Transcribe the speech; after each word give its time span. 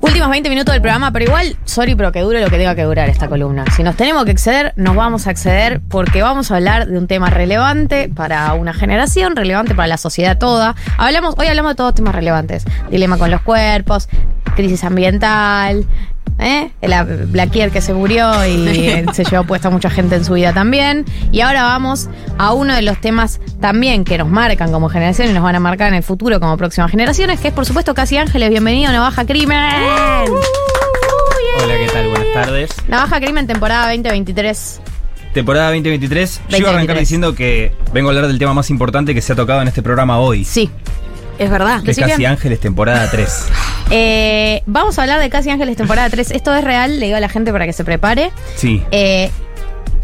Últimos 0.00 0.30
20 0.30 0.48
minutos 0.48 0.72
del 0.72 0.80
programa, 0.80 1.10
pero 1.10 1.24
igual, 1.24 1.56
sorry, 1.64 1.96
pero 1.96 2.12
que 2.12 2.20
dure 2.20 2.40
lo 2.40 2.48
que 2.48 2.56
tenga 2.58 2.76
que 2.76 2.84
durar 2.84 3.08
esta 3.08 3.26
columna. 3.26 3.64
Si 3.74 3.82
nos 3.82 3.96
tenemos 3.96 4.24
que 4.24 4.30
exceder, 4.30 4.72
nos 4.76 4.94
vamos 4.94 5.26
a 5.26 5.32
exceder 5.32 5.80
porque 5.80 6.22
vamos 6.22 6.52
a 6.52 6.56
hablar 6.56 6.86
de 6.86 6.96
un 6.96 7.08
tema 7.08 7.28
relevante 7.28 8.08
para 8.08 8.54
una 8.54 8.72
generación, 8.72 9.34
relevante 9.34 9.74
para 9.74 9.88
la 9.88 9.98
sociedad 9.98 10.38
toda. 10.38 10.76
Hablamos, 10.96 11.34
hoy 11.38 11.48
hablamos 11.48 11.72
de 11.72 11.76
todos 11.76 11.94
temas 11.94 12.14
relevantes. 12.14 12.64
Dilema 12.88 13.18
con 13.18 13.32
los 13.32 13.40
cuerpos, 13.40 14.08
crisis 14.56 14.82
ambiental, 14.82 15.86
¿eh? 16.40 16.70
la 16.82 17.04
Blackier 17.04 17.70
que 17.70 17.80
se 17.80 17.94
murió 17.94 18.44
y 18.46 19.04
se 19.12 19.24
llevó 19.24 19.44
puesta 19.44 19.70
mucha 19.70 19.90
gente 19.90 20.16
en 20.16 20.24
su 20.24 20.34
vida 20.34 20.52
también. 20.52 21.04
Y 21.30 21.40
ahora 21.42 21.62
vamos 21.62 22.08
a 22.38 22.52
uno 22.52 22.74
de 22.74 22.82
los 22.82 23.00
temas 23.00 23.40
también 23.60 24.04
que 24.04 24.18
nos 24.18 24.28
marcan 24.28 24.72
como 24.72 24.88
generación 24.88 25.30
y 25.30 25.32
nos 25.32 25.42
van 25.42 25.54
a 25.54 25.60
marcar 25.60 25.88
en 25.88 25.94
el 25.94 26.02
futuro 26.02 26.40
como 26.40 26.56
próximas 26.56 26.90
generaciones, 26.90 27.40
que 27.40 27.48
es 27.48 27.54
por 27.54 27.66
supuesto 27.66 27.94
Casi 27.94 28.16
Ángeles. 28.16 28.50
Bienvenido 28.50 28.90
a 28.90 28.92
Navaja 28.92 29.24
Crimen. 29.24 29.58
Hola, 31.62 31.74
¿qué 31.78 31.88
tal? 31.92 32.08
Buenas 32.08 32.32
tardes. 32.34 32.70
Navaja 32.88 33.20
Crimen, 33.20 33.46
temporada 33.46 33.86
2023. 33.88 34.80
Temporada 35.32 35.66
2023. 35.66 36.40
Yo 36.48 36.56
iba 36.56 36.68
a 36.68 36.72
arrancar 36.72 36.96
2023. 36.96 37.00
diciendo 37.00 37.34
que 37.34 37.72
vengo 37.92 38.08
a 38.08 38.12
hablar 38.12 38.26
del 38.26 38.38
tema 38.38 38.54
más 38.54 38.70
importante 38.70 39.14
que 39.14 39.20
se 39.20 39.34
ha 39.34 39.36
tocado 39.36 39.60
en 39.60 39.68
este 39.68 39.82
programa 39.82 40.18
hoy. 40.18 40.44
Sí. 40.44 40.70
Es 41.38 41.50
verdad. 41.50 41.82
Que? 41.82 41.94
Casi 41.94 42.24
Ángeles, 42.24 42.60
temporada 42.60 43.08
3. 43.10 43.46
Eh, 43.88 44.64
vamos 44.66 44.98
a 44.98 45.02
hablar 45.02 45.20
de 45.20 45.30
Casi 45.30 45.48
Ángeles, 45.48 45.76
temporada 45.76 46.10
3. 46.10 46.32
Esto 46.32 46.52
es 46.52 46.64
real, 46.64 46.98
le 46.98 47.06
digo 47.06 47.18
a 47.18 47.20
la 47.20 47.28
gente 47.28 47.52
para 47.52 47.66
que 47.66 47.72
se 47.72 47.84
prepare. 47.84 48.32
Sí. 48.56 48.82
Eh, 48.90 49.30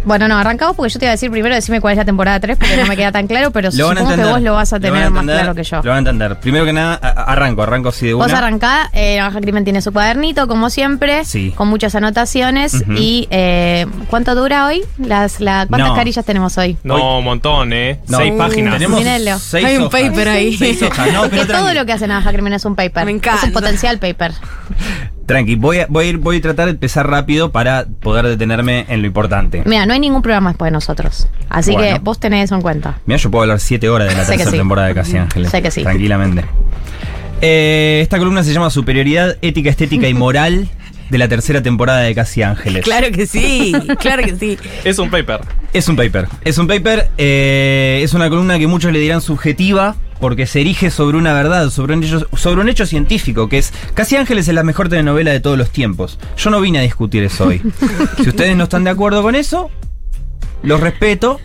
bueno, 0.05 0.29
no, 0.29 0.39
arrancamos 0.39 0.77
porque 0.77 0.91
yo 0.93 0.99
te 0.99 1.07
iba 1.07 1.11
a 1.11 1.15
decir 1.15 1.31
primero, 1.31 1.55
decime 1.55 1.81
cuál 1.81 1.93
es 1.93 1.99
la 1.99 2.05
temporada 2.05 2.41
3 2.41 2.57
porque 2.59 2.77
no 2.77 2.87
me 2.87 2.97
queda 2.97 3.13
tan 3.13 3.27
claro, 3.27 3.51
pero 3.51 3.71
Lo 3.73 3.87
van 3.89 3.99
a 3.99 4.01
supongo 4.01 4.09
que 4.09 4.15
entender. 4.15 4.33
vos 4.35 4.43
lo 4.43 4.55
vas 4.55 4.73
a 4.73 4.81
tener 4.81 4.93
más 5.01 5.09
entender, 5.09 5.37
claro 5.37 5.55
que 5.55 5.65
yo. 5.65 5.77
Lo 5.83 5.91
van 5.91 5.95
a 5.95 5.99
entender. 5.99 6.41
Primero 6.41 6.65
que 6.65 6.73
nada, 6.73 6.95
arranco, 6.95 7.63
arranco 7.63 7.89
así 7.91 8.07
de 8.07 8.15
una. 8.15 8.25
Vos 8.25 8.33
arrancá, 8.33 8.91
eh, 8.93 9.17
Navaja 9.19 9.41
Crimen 9.41 9.65
tiene 9.65 9.81
su 9.83 9.93
cuadernito, 9.93 10.47
como 10.49 10.71
siempre, 10.71 11.25
Sí. 11.25 11.53
con 11.57 11.69
muchas 11.69 11.95
anotaciones. 11.95 12.85
Y 12.97 13.29
eh, 13.31 13.87
¿cuánto 14.09 14.35
dura 14.35 14.67
hoy? 14.67 14.83
Las, 14.99 15.41
la, 15.41 15.67
¿Cuántas 15.69 15.91
No. 15.91 15.95
carillas 15.97 16.25
tenemos 16.25 16.57
hoy? 16.59 16.77
No, 16.83 17.19
un 17.19 17.25
montón, 17.25 17.73
¿eh? 17.73 18.01
No. 18.09 18.19
Seis 18.19 18.33
páginas. 18.37 18.75
Tenemos 18.75 19.03
seis 19.41 19.65
Hay 19.65 19.77
un 19.77 19.85
hojas. 19.85 20.01
paper 20.01 20.29
ahí. 20.29 20.57
Seis 20.57 20.83
hojas. 20.83 21.13
No, 21.13 21.21
Porque 21.23 21.37
pero 21.47 21.59
todo 21.59 21.75
lo 21.75 21.87
que 21.87 21.93
hace 21.93 22.07
Navaja 22.07 22.33
Crimen 22.33 22.53
es 22.55 22.65
un 22.65 22.75
paper. 22.77 23.05
Me 23.05 23.13
Es 23.13 23.17
encanta. 23.19 23.47
un 23.47 23.53
potencial 23.53 23.99
paper. 23.99 24.33
Tranqui, 25.27 25.55
voy 25.55 25.79
a, 25.79 25.87
voy, 25.89 26.07
a 26.07 26.09
ir, 26.09 26.19
voy 26.19 26.37
a 26.37 26.41
tratar 26.43 26.67
de 26.67 26.73
empezar 26.73 27.09
rápido 27.09 27.53
para 27.53 27.87
poder 28.01 28.27
detenerme 28.27 28.87
en 28.89 29.01
lo 29.03 29.07
importante. 29.07 29.63
Mira, 29.67 29.87
no 29.87 29.93
hay 29.93 30.01
ningún 30.01 30.21
programa 30.23 30.51
después 30.51 30.69
de 30.69 30.73
nosotros. 30.73 31.29
Así 31.49 31.73
Bueno. 31.73 31.97
que 31.97 32.03
vos 32.03 32.19
tenés 32.19 32.45
eso 32.47 32.55
en 32.57 32.61
cuenta. 32.63 32.99
Mira, 33.07 33.19
yo 33.19 33.31
puedo 33.31 33.43
hablar 33.43 33.61
7 33.61 33.89
horas 33.89 34.09
de 34.09 34.15
la 34.17 34.27
tercera 34.27 34.51
sí. 34.51 34.57
temporada 34.57 34.89
de 34.89 34.95
Casi 34.95 35.17
Ángeles. 35.17 35.51
Sé 35.51 35.63
que 35.63 35.71
sí. 35.71 35.83
Tranquilamente. 35.83 36.45
Eh, 37.41 38.01
esta 38.03 38.19
columna 38.19 38.43
se 38.45 38.53
llama 38.53 38.71
Superioridad 38.71 39.37
Ética, 39.43 39.71
Estética 39.71 40.09
y 40.09 40.15
Moral 40.15 40.69
de 41.11 41.19
la 41.19 41.29
tercera 41.29 41.63
temporada 41.63 42.01
de 42.01 42.15
Casi 42.15 42.43
Ángeles. 42.43 42.85
Claro 42.85 43.09
que 43.13 43.27
sí, 43.27 43.75
claro 44.01 44.23
que 44.25 44.37
sí. 44.37 44.59
Es 44.85 44.99
un 44.99 45.11
paper. 45.11 45.41
Es 45.73 45.89
un 45.89 45.97
paper. 45.97 46.27
Es 46.45 46.59
un 46.59 46.67
paper, 46.67 47.11
eh, 47.19 48.01
es 48.03 48.15
una 48.15 48.29
columna 48.29 48.59
que 48.59 48.67
muchos 48.67 48.93
le 48.93 48.99
dirán 48.99 49.21
subjetiva 49.21 49.97
porque 50.23 50.47
se 50.47 50.61
erige 50.61 50.93
sobre 50.93 51.19
una 51.19 51.33
verdad, 51.33 51.69
sobre 51.71 51.95
un 51.95 52.05
hecho, 52.05 52.29
sobre 52.37 52.61
un 52.61 52.69
hecho 52.69 52.87
científico, 52.87 53.49
que 53.49 53.59
es 53.59 53.73
Casi 53.93 54.15
Ángeles 54.15 54.47
es 54.47 54.55
la 54.55 54.63
mejor 54.63 54.89
telenovela 54.89 55.33
de 55.33 55.41
todos 55.41 55.59
los 55.59 55.71
tiempos. 55.71 56.17
Yo 56.37 56.49
no 56.51 56.61
vine 56.61 56.79
a 56.79 56.83
discutir 56.83 57.25
eso 57.25 57.49
hoy. 57.49 57.61
si 58.23 58.29
ustedes 58.29 58.57
no 58.57 58.65
están 58.65 58.85
de 58.85 58.91
acuerdo 58.91 59.21
con 59.21 59.35
eso, 59.35 59.69
los 60.63 60.81
respeto. 60.81 61.41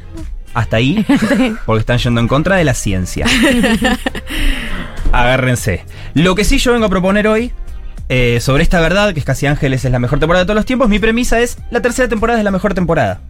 Hasta 0.53 0.77
ahí, 0.77 1.03
porque 1.65 1.79
están 1.79 1.97
yendo 1.97 2.21
en 2.21 2.27
contra 2.27 2.57
de 2.57 2.65
la 2.65 2.75
ciencia. 2.75 3.25
Agárrense. 5.11 5.83
Lo 6.13 6.35
que 6.35 6.43
sí 6.43 6.59
yo 6.59 6.71
vengo 6.71 6.85
a 6.85 6.89
proponer 6.89 7.27
hoy, 7.27 7.53
eh, 8.09 8.37
sobre 8.41 8.61
esta 8.61 8.79
verdad, 8.79 9.11
que 9.15 9.19
es 9.19 9.25
Casi 9.25 9.47
Ángeles 9.47 9.85
es 9.85 9.91
la 9.91 9.97
mejor 9.97 10.19
temporada 10.19 10.43
de 10.43 10.47
todos 10.47 10.55
los 10.55 10.65
tiempos, 10.67 10.87
mi 10.87 10.99
premisa 10.99 11.39
es, 11.39 11.57
la 11.71 11.81
tercera 11.81 12.07
temporada 12.07 12.37
es 12.37 12.45
la 12.45 12.51
mejor 12.51 12.75
temporada. 12.75 13.21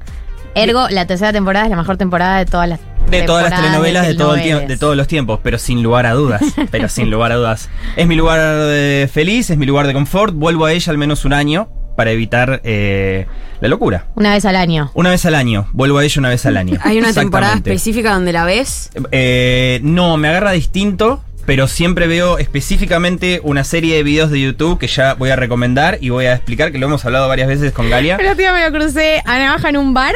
Ergo, 0.55 0.89
la 0.89 1.07
tercera 1.07 1.31
temporada 1.31 1.65
es 1.65 1.69
la 1.69 1.77
mejor 1.77 1.95
temporada 1.95 2.37
de 2.39 2.45
todas 2.45 2.67
las 2.67 2.79
De 3.09 3.23
todas 3.23 3.49
las 3.49 3.59
telenovelas 3.59 4.07
de, 4.07 4.15
todo 4.15 4.35
el 4.35 4.67
de 4.67 4.77
todos 4.77 4.97
los 4.97 5.07
tiempos, 5.07 5.39
pero 5.41 5.57
sin 5.57 5.81
lugar 5.81 6.05
a 6.05 6.13
dudas. 6.13 6.41
pero 6.71 6.89
sin 6.89 7.09
lugar 7.09 7.31
a 7.31 7.35
dudas. 7.35 7.69
Es 7.95 8.07
mi 8.07 8.15
lugar 8.15 8.39
de 8.39 9.09
feliz, 9.11 9.49
es 9.49 9.57
mi 9.57 9.65
lugar 9.65 9.87
de 9.87 9.93
confort. 9.93 10.33
Vuelvo 10.33 10.65
a 10.65 10.73
ella 10.73 10.91
al 10.91 10.97
menos 10.97 11.25
un 11.25 11.33
año 11.33 11.69
para 11.95 12.11
evitar 12.11 12.61
eh, 12.63 13.25
la 13.59 13.67
locura. 13.67 14.05
Una 14.15 14.31
vez 14.31 14.45
al 14.45 14.55
año. 14.55 14.91
Una 14.93 15.09
vez 15.09 15.25
al 15.25 15.35
año. 15.35 15.67
Vuelvo 15.73 15.97
a 15.97 16.05
ella 16.05 16.19
una 16.19 16.29
vez 16.29 16.45
al 16.45 16.55
año. 16.55 16.79
Hay 16.83 16.99
una 16.99 17.11
temporada 17.11 17.55
específica 17.55 18.13
donde 18.13 18.31
la 18.31 18.45
ves. 18.45 18.91
Eh, 19.11 19.79
no, 19.83 20.17
me 20.17 20.27
agarra 20.27 20.51
distinto. 20.51 21.23
Pero 21.47 21.69
siempre 21.69 22.07
veo 22.07 22.37
específicamente 22.39 23.39
una 23.41 23.63
serie 23.63 23.95
de 23.95 24.03
videos 24.03 24.29
de 24.29 24.41
YouTube 24.41 24.77
que 24.77 24.87
ya 24.87 25.13
voy 25.13 25.29
a 25.29 25.37
recomendar 25.37 25.97
y 26.01 26.09
voy 26.09 26.25
a 26.25 26.33
explicar, 26.33 26.73
que 26.73 26.77
lo 26.77 26.87
hemos 26.87 27.05
hablado 27.05 27.29
varias 27.29 27.47
veces 27.47 27.71
con 27.71 27.89
Galia. 27.89 28.17
El 28.17 28.25
otro 28.25 28.35
día 28.35 28.51
me 28.51 28.69
lo 28.69 28.77
crucé 28.77 29.21
a 29.25 29.39
Navaja 29.39 29.69
en 29.69 29.77
un 29.77 29.93
bar 29.93 30.13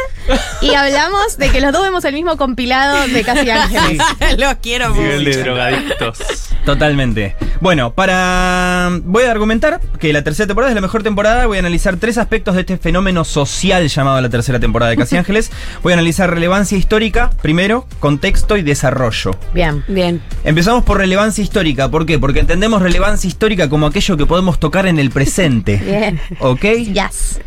y 0.62 0.74
hablamos 0.74 1.38
de 1.38 1.50
que 1.50 1.62
los 1.62 1.72
dos 1.72 1.84
vemos 1.84 2.04
el 2.04 2.16
mismo 2.16 2.36
compilado 2.36 3.08
de 3.08 3.24
Casi 3.24 3.50
Ángeles. 3.50 4.02
Los 4.38 4.56
quiero 4.56 4.90
Nivel 4.90 5.24
de 5.24 5.32
mucho. 5.32 5.44
drogadictos. 5.46 6.20
Totalmente. 6.66 7.38
Bueno, 7.62 7.94
para. 7.94 8.90
Voy 9.06 9.24
a 9.24 9.32
argumentar 9.32 9.80
que 10.00 10.12
la 10.12 10.24
tercera 10.24 10.48
temporada 10.48 10.72
es 10.72 10.76
la 10.76 10.82
mejor 10.82 11.02
temporada. 11.02 11.46
Voy 11.46 11.58
a 11.58 11.60
analizar 11.62 11.96
tres 11.96 12.18
aspectos 12.18 12.56
de 12.56 12.62
este 12.62 12.78
fenómeno 12.78 13.24
social 13.24 13.88
llamado 13.88 14.20
la 14.20 14.30
tercera 14.30 14.60
temporada 14.60 14.92
de 14.92 14.98
Casi 14.98 15.16
Ángeles. 15.16 15.50
Voy 15.82 15.94
a 15.94 15.96
analizar 15.96 16.30
relevancia 16.30 16.78
histórica, 16.78 17.30
primero, 17.42 17.88
contexto 18.02 18.58
y 18.58 18.64
desarrollo. 18.64 19.32
Bien. 19.54 19.84
Bien. 19.88 20.22
Empezamos 20.44 20.84
por 20.84 20.98
relevancia 20.98 21.21
histórica. 21.28 21.90
¿Por 21.90 22.06
qué? 22.06 22.20
Porque 22.20 22.40
entendemos 22.40 22.82
relevancia 22.82 23.28
histórica 23.28 23.70
como 23.70 23.88
aquello 23.88 24.18
que 24.18 24.26
podemos 24.26 24.60
tocar 24.60 24.88
en 24.88 25.00
el 25.00 25.12
presente. 25.12 25.78
Bien. 25.86 26.20
¿Ok? 26.40 26.62
Yes. 26.94 27.40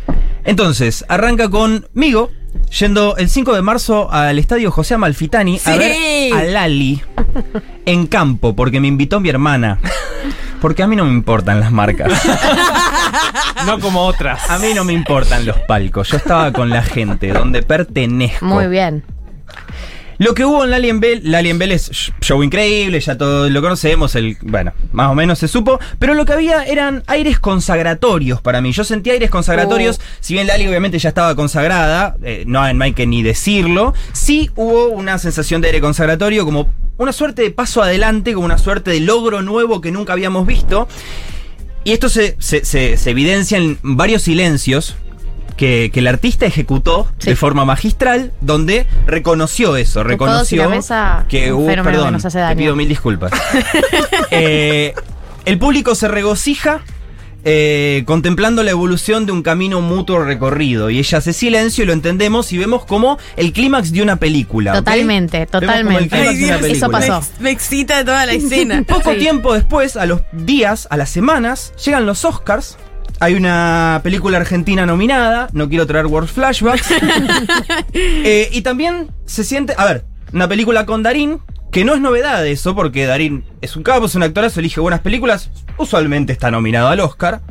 Entonces, 0.43 1.05
arranca 1.07 1.49
conmigo 1.49 2.31
yendo 2.79 3.17
el 3.17 3.29
5 3.29 3.53
de 3.53 3.61
marzo 3.61 4.11
al 4.11 4.39
estadio 4.39 4.71
José 4.71 4.93
Amalfitani 4.93 5.59
a 5.65 5.75
ver 5.75 6.33
a 6.33 6.43
Lali 6.43 7.01
en 7.85 8.07
campo, 8.07 8.55
porque 8.55 8.79
me 8.79 8.87
invitó 8.87 9.19
mi 9.19 9.29
hermana. 9.29 9.79
Porque 10.61 10.83
a 10.83 10.87
mí 10.87 10.95
no 10.95 11.05
me 11.05 11.11
importan 11.11 11.59
las 11.59 11.71
marcas. 11.71 12.11
No 13.65 13.79
como 13.79 14.01
otras. 14.01 14.47
A 14.49 14.59
mí 14.59 14.73
no 14.75 14.83
me 14.83 14.93
importan 14.93 15.45
los 15.45 15.57
palcos. 15.61 16.09
Yo 16.09 16.17
estaba 16.17 16.51
con 16.51 16.69
la 16.69 16.83
gente, 16.83 17.33
donde 17.33 17.63
pertenezco. 17.63 18.45
Muy 18.45 18.67
bien. 18.67 19.03
Lo 20.17 20.33
que 20.33 20.45
hubo 20.45 20.63
en 20.63 20.71
Lali 20.71 20.89
en 20.89 20.99
Bell, 20.99 21.21
Lali 21.23 21.49
en 21.49 21.57
Bell 21.59 21.71
es 21.71 21.91
sh- 21.91 22.13
show 22.21 22.41
increíble, 22.43 22.99
ya 22.99 23.17
todos 23.17 23.51
lo 23.51 23.61
conocemos, 23.61 24.15
el, 24.15 24.37
bueno, 24.41 24.71
más 24.93 25.09
o 25.11 25.15
menos 25.15 25.39
se 25.39 25.47
supo, 25.47 25.79
pero 25.99 26.13
lo 26.13 26.25
que 26.25 26.33
había 26.33 26.63
eran 26.63 27.03
aires 27.07 27.37
consagratorios 27.39 28.41
para 28.41 28.61
mí. 28.61 28.71
Yo 28.71 28.83
sentía 28.83 29.13
aires 29.13 29.29
consagratorios, 29.29 29.99
si 30.21 30.33
bien 30.33 30.47
Lali 30.47 30.67
obviamente 30.67 30.99
ya 30.99 31.09
estaba 31.09 31.35
consagrada, 31.35 32.15
eh, 32.23 32.43
no 32.47 32.61
hay 32.61 32.93
que 32.93 33.05
ni 33.05 33.23
decirlo, 33.23 33.93
sí 34.13 34.51
hubo 34.55 34.87
una 34.87 35.17
sensación 35.17 35.61
de 35.61 35.67
aire 35.67 35.81
consagratorio 35.81 36.45
como 36.45 36.69
una 36.97 37.11
suerte 37.11 37.41
de 37.41 37.51
paso 37.51 37.83
adelante, 37.83 38.33
como 38.33 38.45
una 38.45 38.57
suerte 38.57 38.91
de 38.91 39.01
logro 39.01 39.41
nuevo 39.41 39.81
que 39.81 39.91
nunca 39.91 40.13
habíamos 40.13 40.47
visto. 40.47 40.87
Y 41.83 41.91
esto 41.91 42.07
se, 42.09 42.35
se- 42.39 42.63
se- 42.65 42.95
se 42.97 43.09
evidencia 43.09 43.57
en 43.57 43.77
varios 43.83 44.21
silencios 44.23 44.95
que, 45.57 45.89
que 45.93 45.99
el 45.99 46.07
artista 46.07 46.45
ejecutó 46.45 47.07
Sí. 47.17 47.29
de 47.29 47.35
forma 47.35 47.63
magistral, 47.65 48.31
donde 48.41 48.85
reconoció 49.07 49.75
eso, 49.77 50.03
reconoció 50.03 50.69
que 51.29 51.53
hubo, 51.53 51.65
fenómeno 51.67 51.83
perdón, 51.83 52.05
que 52.07 52.11
nos 52.11 52.25
hace 52.25 52.37
te 52.37 52.41
daño. 52.41 52.57
pido 52.57 52.75
mil 52.75 52.87
disculpas. 52.89 53.31
Eh, 54.31 54.93
el 55.45 55.57
público 55.59 55.95
se 55.95 56.07
regocija 56.07 56.81
eh, 57.47 58.03
contemplando 58.07 58.63
la 58.63 58.71
evolución 58.71 59.27
de 59.27 59.31
un 59.31 59.43
camino 59.43 59.79
mutuo 59.81 60.23
recorrido 60.23 60.89
y 60.89 60.97
ella 60.97 61.19
hace 61.19 61.31
silencio 61.31 61.83
y 61.83 61.87
lo 61.87 61.93
entendemos 61.93 62.51
y 62.51 62.57
vemos 62.57 62.85
como 62.85 63.19
el 63.37 63.53
clímax 63.53 63.91
de 63.91 64.01
una 64.01 64.15
película. 64.15 64.73
Totalmente, 64.73 65.37
Vemos 65.37 65.51
como 65.51 65.61
el 65.99 66.09
totalmente. 66.09 66.15
Ay, 66.15 66.37
de 66.37 66.45
una 66.45 66.57
Dios, 66.57 66.71
eso 66.77 66.89
pasó. 66.89 67.21
Me, 67.37 67.43
me 67.43 67.51
excita 67.51 68.03
toda 68.03 68.25
la 68.25 68.33
escena. 68.39 68.83
Poco 68.87 69.11
Sí. 69.13 69.19
tiempo 69.19 69.53
después, 69.53 69.95
a 69.95 70.07
los 70.07 70.21
días, 70.31 70.87
a 70.89 70.97
las 70.97 71.09
semanas, 71.11 71.71
llegan 71.85 72.07
los 72.07 72.25
Oscars. 72.25 72.77
Hay 73.25 73.33
una 73.33 74.01
película 74.03 74.37
argentina 74.37 74.85
nominada, 74.85 75.47
no 75.51 75.67
quiero 75.67 75.87
traer 75.87 76.05
World 76.05 76.29
Flashbacks. 76.29 76.93
Eh, 77.93 78.49
y 78.51 78.61
también 78.61 79.09
se 79.25 79.43
siente, 79.43 79.73
a 79.77 79.85
ver, 79.85 80.05
una 80.31 80.47
película 80.47 80.85
con 80.85 81.01
Darín, 81.01 81.39
que 81.71 81.83
no 81.85 81.95
es 81.95 82.01
novedad 82.01 82.45
eso, 82.45 82.75
porque 82.75 83.07
Darín 83.07 83.43
es 83.61 83.75
un 83.75 83.81
capo, 83.81 84.05
es 84.05 84.13
un 84.13 84.21
actorazo, 84.21 84.59
elige 84.59 84.79
buenas 84.79 84.99
películas, 84.99 85.49
usualmente 85.77 86.33
está 86.33 86.51
nominado 86.51 86.89
al 86.89 86.99
Oscar. 86.99 87.41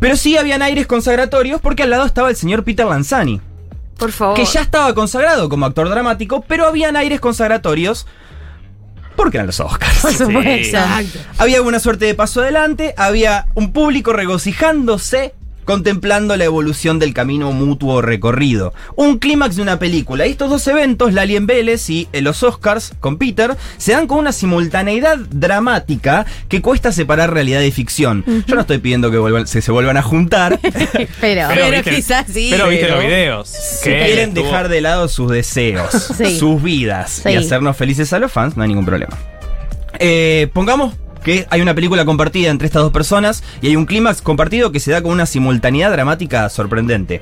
Pero 0.00 0.16
sí 0.16 0.36
habían 0.36 0.60
aires 0.60 0.86
consagratorios 0.86 1.62
porque 1.62 1.84
al 1.84 1.90
lado 1.90 2.04
estaba 2.04 2.28
el 2.28 2.36
señor 2.36 2.62
Peter 2.64 2.84
Lanzani 2.84 3.40
Por 3.96 4.12
favor. 4.12 4.36
que 4.36 4.44
ya 4.44 4.60
estaba 4.60 4.92
consagrado 4.94 5.48
como 5.48 5.64
actor 5.64 5.88
dramático, 5.88 6.44
pero 6.46 6.66
habían 6.66 6.94
aires 6.96 7.20
consagratorios 7.20 8.06
porque 9.18 9.36
eran 9.36 9.48
los 9.48 9.60
Oscars. 9.60 10.00
Por 10.00 10.14
supuesto. 10.14 10.50
Exacto. 10.50 11.18
Había 11.36 11.60
una 11.60 11.80
suerte 11.80 12.06
de 12.06 12.14
paso 12.14 12.40
adelante, 12.40 12.94
había 12.96 13.48
un 13.54 13.72
público 13.72 14.12
regocijándose 14.12 15.34
contemplando 15.68 16.34
la 16.38 16.44
evolución 16.44 16.98
del 16.98 17.12
camino 17.12 17.52
mutuo 17.52 18.00
recorrido. 18.00 18.72
Un 18.96 19.18
clímax 19.18 19.56
de 19.56 19.60
una 19.60 19.78
película. 19.78 20.26
Y 20.26 20.30
estos 20.30 20.48
dos 20.48 20.66
eventos, 20.66 21.12
Lali 21.12 21.36
en 21.36 21.46
Vélez 21.46 21.90
y 21.90 22.08
eh, 22.14 22.22
los 22.22 22.42
Oscars 22.42 22.92
con 23.00 23.18
Peter, 23.18 23.54
se 23.76 23.92
dan 23.92 24.06
con 24.06 24.16
una 24.16 24.32
simultaneidad 24.32 25.18
dramática 25.18 26.24
que 26.48 26.62
cuesta 26.62 26.90
separar 26.90 27.34
realidad 27.34 27.60
y 27.60 27.70
ficción. 27.70 28.24
Yo 28.46 28.54
no 28.54 28.62
estoy 28.62 28.78
pidiendo 28.78 29.10
que 29.10 29.18
vuelvan- 29.18 29.44
se, 29.44 29.60
se 29.60 29.70
vuelvan 29.70 29.98
a 29.98 30.02
juntar. 30.02 30.58
Pero, 31.20 31.48
Pero 31.50 31.70
viste- 31.70 31.94
quizás 31.96 32.24
sí. 32.32 32.48
Pero 32.50 32.68
viste 32.68 32.86
Pero- 32.86 32.96
los 32.96 33.04
videos. 33.04 33.48
Si 33.50 33.84
que 33.90 34.04
quieren 34.06 34.28
estuvo- 34.30 34.44
dejar 34.46 34.68
de 34.70 34.80
lado 34.80 35.06
sus 35.08 35.30
deseos, 35.30 35.90
Sí. 36.16 36.38
sus 36.38 36.62
vidas 36.62 37.18
y 37.26 37.28
Sí. 37.32 37.36
hacernos 37.36 37.76
felices 37.76 38.10
a 38.14 38.18
los 38.18 38.32
fans, 38.32 38.56
no 38.56 38.62
hay 38.62 38.70
ningún 38.70 38.86
problema. 38.86 39.18
Eh, 39.98 40.48
pongamos 40.54 40.94
que 41.28 41.46
hay 41.50 41.60
una 41.60 41.74
película 41.74 42.06
compartida 42.06 42.50
entre 42.50 42.64
estas 42.66 42.82
dos 42.82 42.90
personas 42.90 43.44
y 43.60 43.66
hay 43.66 43.76
un 43.76 43.84
clímax 43.84 44.22
compartido 44.22 44.72
que 44.72 44.80
se 44.80 44.92
da 44.92 45.02
con 45.02 45.12
una 45.12 45.26
simultaneidad 45.26 45.92
dramática 45.92 46.48
sorprendente. 46.48 47.20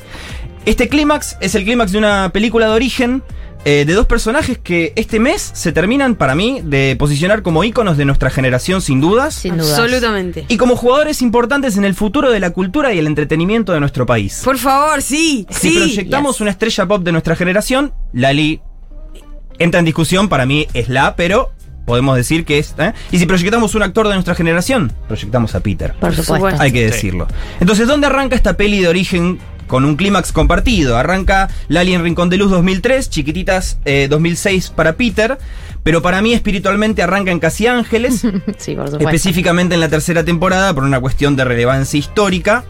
Este 0.64 0.88
clímax 0.88 1.36
es 1.40 1.56
el 1.56 1.64
clímax 1.64 1.90
de 1.90 1.98
una 1.98 2.30
película 2.32 2.66
de 2.66 2.72
origen 2.72 3.24
eh, 3.64 3.84
de 3.84 3.94
dos 3.94 4.06
personajes 4.06 4.58
que 4.58 4.92
este 4.94 5.18
mes 5.18 5.50
se 5.52 5.72
terminan 5.72 6.14
para 6.14 6.36
mí 6.36 6.60
de 6.62 6.94
posicionar 6.96 7.42
como 7.42 7.64
íconos 7.64 7.96
de 7.96 8.04
nuestra 8.04 8.30
generación 8.30 8.80
sin 8.80 9.00
dudas. 9.00 9.34
sin 9.34 9.56
duda. 9.56 9.76
Absolutamente. 9.76 10.44
Y 10.46 10.56
como 10.56 10.76
jugadores 10.76 11.20
importantes 11.20 11.76
en 11.76 11.84
el 11.84 11.94
futuro 11.94 12.30
de 12.30 12.38
la 12.38 12.50
cultura 12.50 12.94
y 12.94 13.00
el 13.00 13.08
entretenimiento 13.08 13.72
de 13.72 13.80
nuestro 13.80 14.06
país. 14.06 14.40
Por 14.44 14.58
favor, 14.58 15.02
sí, 15.02 15.48
Si 15.50 15.70
sí. 15.70 15.76
proyectamos 15.78 16.36
yes. 16.36 16.42
una 16.42 16.52
estrella 16.52 16.86
pop 16.86 17.02
de 17.02 17.10
nuestra 17.10 17.34
generación, 17.34 17.92
Lali 18.12 18.60
entra 19.58 19.80
en 19.80 19.84
discusión, 19.84 20.28
para 20.28 20.46
mí 20.46 20.68
es 20.74 20.88
la, 20.88 21.16
pero 21.16 21.50
podemos 21.86 22.16
decir 22.16 22.44
que 22.44 22.58
es... 22.58 22.74
¿eh? 22.78 22.92
Y 23.12 23.18
si 23.18 23.24
proyectamos 23.24 23.74
un 23.74 23.82
actor 23.82 24.06
de 24.08 24.14
nuestra 24.14 24.34
generación, 24.34 24.92
proyectamos 25.08 25.54
a 25.54 25.60
Peter. 25.60 25.94
Por 25.94 26.14
supuesto. 26.14 26.60
Hay 26.60 26.72
que 26.72 26.80
Sí. 26.88 26.92
decirlo. 26.92 27.26
Entonces, 27.60 27.88
¿dónde 27.88 28.08
arranca 28.08 28.36
esta 28.36 28.54
peli 28.58 28.80
de 28.80 28.88
origen 28.88 29.38
con 29.66 29.84
un 29.84 29.96
clímax 29.96 30.32
compartido? 30.32 30.98
Arranca 30.98 31.48
Lali 31.68 31.94
en 31.94 32.02
Rincón 32.02 32.28
de 32.28 32.36
Luz 32.36 32.50
2003, 32.50 33.08
Chiquititas 33.08 33.78
eh, 33.84 34.08
2006 34.10 34.70
para 34.70 34.92
Peter, 34.94 35.38
pero 35.82 36.02
para 36.02 36.20
mí 36.20 36.32
espiritualmente 36.34 37.02
arranca 37.02 37.30
en 37.30 37.38
Casi 37.38 37.66
Ángeles. 37.68 38.22
Sí, 38.58 38.74
por 38.74 38.86
supuesto. 38.86 38.98
específicamente 38.98 39.74
en 39.74 39.80
la 39.80 39.88
tercera 39.88 40.24
temporada 40.24 40.74
por 40.74 40.82
una 40.84 41.00
cuestión 41.00 41.36
de 41.36 41.44
relevancia 41.44 41.98
histórica. 41.98 42.64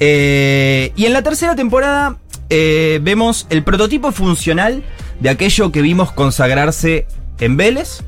Eh, 0.00 0.92
y 0.96 1.06
en 1.06 1.12
la 1.12 1.22
tercera 1.22 1.54
temporada 1.56 2.16
eh, 2.50 3.00
vemos 3.02 3.46
el 3.50 3.62
prototipo 3.64 4.12
funcional 4.12 4.82
de 5.20 5.30
aquello 5.30 5.72
que 5.72 5.80
vimos 5.82 6.12
consagrarse 6.12 7.06
en 7.40 7.56
Vélez 7.56 8.02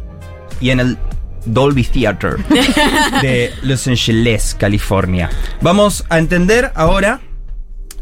y 0.60 0.70
en 0.70 0.80
el 0.80 0.98
Dolby 1.44 1.84
Theater 1.84 2.36
de 3.22 3.52
Los 3.62 3.86
Angeles, 3.86 4.56
California. 4.58 5.30
Vamos 5.60 6.04
a 6.08 6.18
entender 6.18 6.72
ahora 6.74 7.20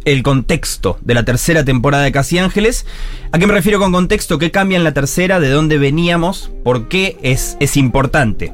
el 0.04 0.22
contexto 0.22 0.98
de 1.02 1.14
la 1.14 1.24
tercera 1.24 1.64
temporada 1.64 2.04
de 2.04 2.12
Casi 2.12 2.38
Ángeles. 2.38 2.86
¿A 3.32 3.38
qué 3.38 3.46
me 3.46 3.54
refiero 3.54 3.78
con 3.78 3.92
contexto? 3.92 4.38
¿Qué 4.38 4.50
cambia 4.50 4.78
en 4.78 4.84
la 4.84 4.94
tercera? 4.94 5.40
¿De 5.40 5.50
dónde 5.50 5.78
veníamos? 5.78 6.50
¿Por 6.64 6.88
qué 6.88 7.18
es, 7.22 7.56
es 7.60 7.76
importante? 7.76 8.52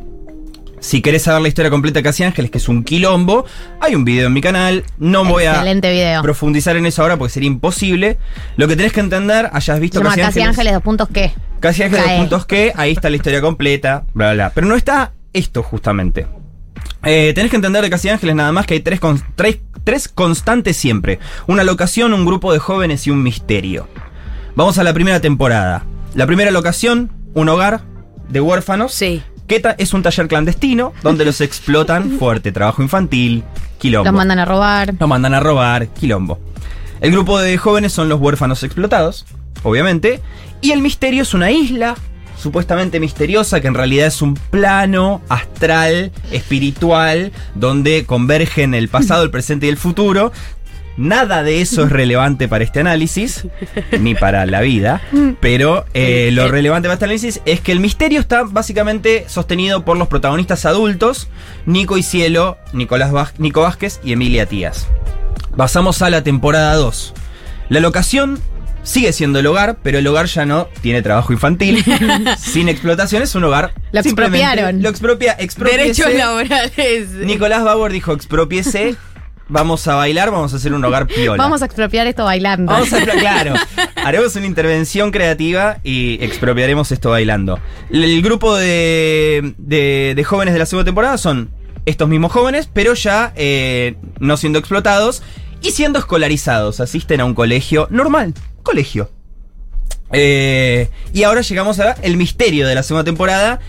Si 0.83 1.01
querés 1.01 1.23
saber 1.23 1.43
la 1.43 1.49
historia 1.49 1.71
completa 1.71 2.01
de 2.01 2.03
Casi 2.03 2.25
Ángeles, 2.25 2.51
que 2.51 2.59
es 2.59 2.69
un 2.69 2.83
quilombo, 2.83 3.45
hay 3.81 3.95
un 3.95 4.05
video 4.05 4.27
en 4.27 4.33
mi 4.33 4.41
canal. 4.41 4.85
No 4.99 5.25
voy 5.25 5.45
a 5.45 5.63
video. 5.63 6.23
profundizar 6.23 6.77
en 6.77 6.87
eso 6.87 7.03
ahora 7.03 7.17
porque 7.17 7.33
sería 7.33 7.47
imposible. 7.47 8.19
Lo 8.57 8.67
que 8.67 8.75
tenés 8.75 8.93
que 8.93 8.99
entender, 8.99 9.49
hayas 9.53 9.79
visto 9.79 10.01
Casi 10.03 10.17
Casi 10.17 10.41
Ángeles. 10.41 10.49
Ángeles, 10.49 10.73
dos 10.73 10.83
puntos 10.83 11.09
qué. 11.13 11.33
Casi 11.61 11.85
Ángeles 11.85 12.05
Cae. 12.05 12.15
dos 12.15 12.21
puntos 12.23 12.47
que, 12.47 12.73
ahí 12.75 12.91
está 12.91 13.11
la 13.11 13.17
historia 13.17 13.41
completa, 13.41 14.03
bla, 14.13 14.33
bla, 14.33 14.35
bla. 14.35 14.51
Pero 14.55 14.67
no 14.67 14.75
está 14.75 15.13
esto 15.33 15.63
justamente. 15.63 16.27
Eh, 17.05 17.31
tenés 17.33 17.51
que 17.51 17.57
entender 17.57 17.81
de 17.83 17.89
Casi 17.89 18.09
Ángeles 18.09 18.35
nada 18.35 18.51
más 18.51 18.67
que 18.67 18.75
hay 18.75 18.81
tres, 18.81 18.99
con- 18.99 19.23
tres, 19.37 19.59
tres 19.85 20.09
constantes 20.09 20.77
siempre. 20.77 21.21
Una 21.47 21.63
locación, 21.63 22.13
un 22.13 22.27
grupo 22.27 22.53
de 22.53 22.59
jóvenes 22.59 23.07
y 23.07 23.11
un 23.11 23.23
misterio. 23.23 23.87
Vamos 24.57 24.79
a 24.79 24.83
la 24.83 24.93
primera 24.93 25.21
temporada. 25.21 25.85
La 26.17 26.27
primera 26.27 26.51
locación, 26.51 27.13
un 27.35 27.49
hogar 27.49 27.83
de 28.29 28.41
huérfanos. 28.41 28.93
Sí. 28.93 29.23
Es 29.79 29.93
un 29.93 30.03
taller 30.03 30.29
clandestino 30.29 30.95
donde 31.03 31.25
los 31.25 31.41
explotan 31.41 32.11
fuerte. 32.19 32.53
Trabajo 32.53 32.83
infantil, 32.83 33.45
quilombo. 33.79 34.07
Los 34.07 34.15
mandan 34.15 34.39
a 34.39 34.45
robar. 34.45 34.95
Lo 34.99 35.07
mandan 35.07 35.35
a 35.35 35.41
robar, 35.41 35.89
quilombo. 35.89 36.39
El 37.01 37.11
grupo 37.11 37.39
de 37.39 37.59
jóvenes 37.59 37.93
son 37.93 38.09
los 38.09 38.21
huérfanos 38.21 38.63
explotados, 38.63 39.27
obviamente. 39.63 40.23
Y 40.61 40.71
el 40.71 40.81
misterio 40.81 41.23
es 41.23 41.35
una 41.35 41.51
isla 41.51 41.97
supuestamente 42.43 42.99
misteriosa 42.99 43.61
que 43.61 43.69
en 43.69 43.75
realidad 43.75 44.07
es 44.07 44.23
un 44.23 44.35
plano 44.35 45.21
astral, 45.29 46.13
espiritual, 46.31 47.31
donde 47.55 48.05
convergen 48.07 48.75
el 48.75 48.89
pasado, 48.89 49.23
el 49.23 49.31
presente 49.31 49.67
y 49.67 49.69
el 49.69 49.77
futuro. 49.77 50.33
Nada 50.99 51.43
de 51.43 51.63
eso 51.63 51.85
es 51.85 51.91
relevante 51.91 52.49
para 52.49 52.65
este 52.65 52.81
análisis, 52.81 53.47
ni 53.99 54.15
para 54.15 54.45
la 54.45 54.61
vida, 54.61 55.01
pero 55.41 55.87
eh, 55.95 56.29
lo 56.33 56.49
relevante 56.49 56.87
para 56.87 56.95
este 56.95 57.05
análisis 57.07 57.41
es 57.47 57.61
que 57.61 57.73
el 57.73 57.81
misterio 57.81 58.21
está 58.21 58.43
básicamente 58.43 59.25
sostenido 59.27 59.85
por 59.87 59.97
los 59.97 60.09
protagonistas 60.09 60.67
adultos, 60.67 61.29
Nico 61.65 61.97
y 61.97 62.03
Cielo, 62.03 62.59
Nicolás 62.75 63.11
Vaz- 63.11 63.33
Nico 63.39 63.63
Vázquez 63.63 64.01
y 64.05 64.13
Emilia 64.13 64.45
Tías. 64.47 64.87
Pasamos 65.57 66.03
a 66.03 66.11
la 66.11 66.23
temporada 66.23 66.75
2. 66.75 67.15
La 67.71 67.81
locación 67.81 68.39
sigue 68.83 69.13
siendo 69.13 69.39
el 69.39 69.47
hogar, 69.47 69.79
pero 69.83 69.99
el 69.99 70.07
hogar 70.07 70.27
ya 70.27 70.45
no 70.45 70.69
tiene 70.83 71.01
trabajo 71.03 71.33
infantil, 71.33 71.83
sin 72.39 72.69
explotación, 72.69 73.23
es 73.23 73.35
un 73.35 73.45
hogar. 73.45 73.73
Lo 73.93 74.01
expropiaron. 74.01 74.83
Lo 74.83 74.89
expropia, 74.91 75.33
expropiese. 75.39 75.79
Derechos 76.05 76.15
laborales. 76.15 77.09
Nicolás 77.13 77.65
Bauer 77.65 77.93
dijo, 77.93 78.13
expropiese, 78.13 78.95
vamos 79.53 79.87
a 79.87 79.95
bailar, 79.95 80.31
vamos 80.31 80.53
a 80.53 80.57
hacer 80.57 80.73
un 80.73 80.85
hogar 80.85 81.07
piola. 81.07 81.43
Vamos 81.43 81.63
a 81.63 81.67
expropiar 81.67 82.07
esto 82.07 82.25
bailando. 82.25 82.73
Vamos 82.73 82.93
a 82.93 83.01
claro. 83.03 83.55
Haremos 83.97 84.35
una 84.37 84.47
intervención 84.47 85.11
creativa 85.13 85.79
y 85.85 86.19
expropiaremos 86.25 86.91
esto 86.91 87.11
bailando. 87.11 87.61
El 87.91 88.23
grupo 88.23 88.57
de, 88.57 89.55
de- 89.59 90.15
de 90.17 90.25
jóvenes 90.25 90.55
de 90.55 90.59
la 90.59 90.67
segunda 90.67 90.87
temporada 90.87 91.19
son 91.19 91.51
estos 91.85 92.09
mismos 92.09 92.33
jóvenes, 92.33 92.69
pero 92.73 92.95
ya 92.95 93.33
eh, 93.37 93.97
no 94.19 94.37
siendo 94.37 94.59
explotados 94.59 95.23
y 95.63 95.71
siendo 95.73 95.99
escolarizados. 95.99 96.81
Asisten 96.81 97.21
a 97.21 97.25
un 97.25 97.35
colegio 97.35 97.87
normal. 97.91 98.35
Colegio. 98.63 99.11
Eh, 100.13 100.91
y 101.13 101.23
ahora 101.23 101.41
llegamos 101.41 101.79
a 101.81 101.93
el 102.03 102.17
misterio 102.17 102.67
de 102.67 102.75
la 102.75 102.83
segunda 102.83 103.05
temporada. 103.05 103.61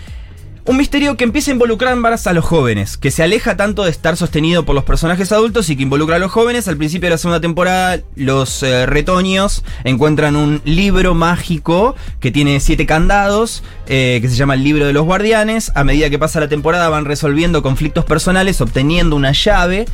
Un 0.66 0.78
misterio 0.78 1.18
que 1.18 1.26
empieza 1.26 1.52
a 1.52 1.56
involucrar 1.56 1.94
más 1.98 2.26
a 2.26 2.32
los 2.32 2.46
jóvenes, 2.46 2.96
que 2.96 3.12
se 3.12 3.22
aleja 3.22 3.58
tanto 3.58 3.84
de 3.84 3.92
estar 3.92 4.16
sostenido 4.16 4.64
por 4.64 4.76
los 4.76 4.86
personajes 4.86 5.34
adultos 5.34 5.70
y 5.70 5.76
que 5.76 5.84
involucra 5.84 6.16
a 6.16 6.20
los 6.20 6.32
jóvenes. 6.32 6.70
Al 6.70 6.78
principio 6.78 7.08
de 7.08 7.12
la 7.12 7.18
segunda 7.18 7.42
temporada, 7.42 8.00
los 8.16 8.64
eh, 8.64 8.86
retoños 8.86 9.66
encuentran 9.84 10.38
un 10.38 10.62
libro 10.64 11.16
mágico 11.16 11.96
que 12.22 12.32
tiene 12.32 12.62
siete 12.62 12.86
candados, 12.86 13.62
eh, 13.88 14.20
que 14.22 14.30
se 14.30 14.38
llama 14.38 14.54
el 14.54 14.64
libro 14.64 14.86
de 14.86 14.94
los 14.94 15.04
guardianes. 15.04 15.70
A 15.76 15.84
medida 15.84 16.10
que 16.10 16.18
pasa 16.18 16.40
la 16.40 16.48
temporada 16.48 16.88
van 16.88 17.04
resolviendo 17.04 17.62
conflictos 17.62 18.06
personales, 18.06 18.62
obteniendo 18.62 19.18
una 19.18 19.34
llave. 19.34 19.86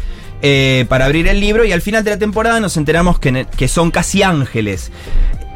eh, 0.42 0.86
para 0.88 1.06
abrir 1.06 1.28
el 1.28 1.40
libro 1.40 1.66
y 1.66 1.74
al 1.74 1.82
final 1.82 2.04
de 2.04 2.12
la 2.12 2.18
temporada 2.18 2.62
nos 2.62 2.78
enteramos 2.78 3.20
que, 3.20 3.68
son 3.68 3.92
casi 3.92 4.24
ángeles, 4.24 4.90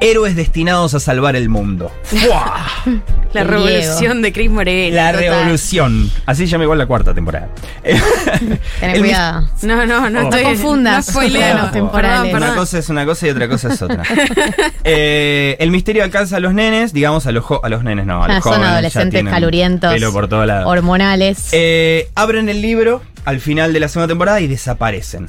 héroes 0.03 0.35
destinados 0.35 0.93
a 0.93 0.99
salvar 0.99 1.35
el 1.35 1.49
mundo. 1.49 1.91
¡Fua! 2.03 2.65
La 3.33 3.43
revolución 3.43 4.21
de 4.21 4.31
Cris 4.31 4.51
Morena. 4.51 4.95
La 4.95 5.11
total. 5.11 5.25
revolución. 5.39 6.11
Así 6.27 6.45
se 6.45 6.51
llama 6.51 6.65
igual 6.65 6.77
la 6.77 6.85
cuarta 6.85 7.15
temporada. 7.15 7.49
Ten 7.83 8.59
El 8.81 8.99
cuidado. 8.99 9.49
No, 9.63 9.85
no, 9.87 10.07
no 10.11 10.19
Oh. 10.19 10.23
estoy. 10.25 10.43
No 10.43 10.49
confundas 10.49 11.15
No 11.15 11.71
temporales. 11.71 12.31
Perdón, 12.31 12.49
Una 12.49 12.55
cosa 12.55 12.77
es 12.77 12.89
una 12.89 13.05
cosa 13.07 13.25
y 13.25 13.29
otra 13.31 13.47
cosa 13.49 13.73
es 13.73 13.81
otra. 13.81 14.03
Eh, 14.83 15.55
el 15.59 15.71
misterio 15.71 16.03
alcanza 16.03 16.37
a 16.37 16.39
los 16.39 16.53
nenes, 16.53 16.93
digamos 16.93 17.25
a 17.25 17.31
los, 17.31 17.43
jo- 17.43 17.61
a 17.63 17.69
los 17.69 17.83
nenes, 17.83 18.05
no, 18.05 18.23
a 18.23 18.27
los 18.27 18.37
Ah, 18.37 18.41
son 18.41 18.51
jóvenes. 18.51 18.67
ya 18.67 18.73
adolescentes 18.73 19.23
calurientos. 19.23 19.93
Pelo 19.93 20.11
por 20.13 20.27
todos 20.27 20.45
lados. 20.45 20.65
Hormonales. 20.67 21.49
Eh, 21.53 22.09
abren 22.15 22.49
el 22.49 22.61
libro 22.61 23.01
al 23.25 23.39
final 23.39 23.73
de 23.73 23.79
la 23.79 23.87
segunda 23.87 24.09
temporada 24.09 24.41
y 24.41 24.47
desaparecen. 24.47 25.27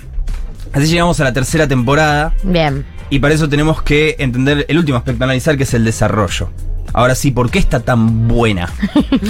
Así 0.72 0.86
llegamos 0.88 1.20
a 1.20 1.24
la 1.24 1.32
tercera 1.32 1.68
temporada 1.68 2.34
Bien. 2.42 2.84
Y 3.10 3.18
para 3.18 3.34
eso 3.34 3.48
tenemos 3.48 3.82
que 3.82 4.16
entender 4.18 4.66
el 4.68 4.78
último 4.78 4.98
aspecto 4.98 5.24
a 5.24 5.26
analizar 5.26 5.56
que 5.56 5.64
es 5.64 5.74
el 5.74 5.84
desarrollo. 5.84 6.50
Ahora 6.92 7.14
sí, 7.14 7.30
¿por 7.30 7.50
qué 7.50 7.58
está 7.58 7.80
tan 7.80 8.28
buena? 8.28 8.72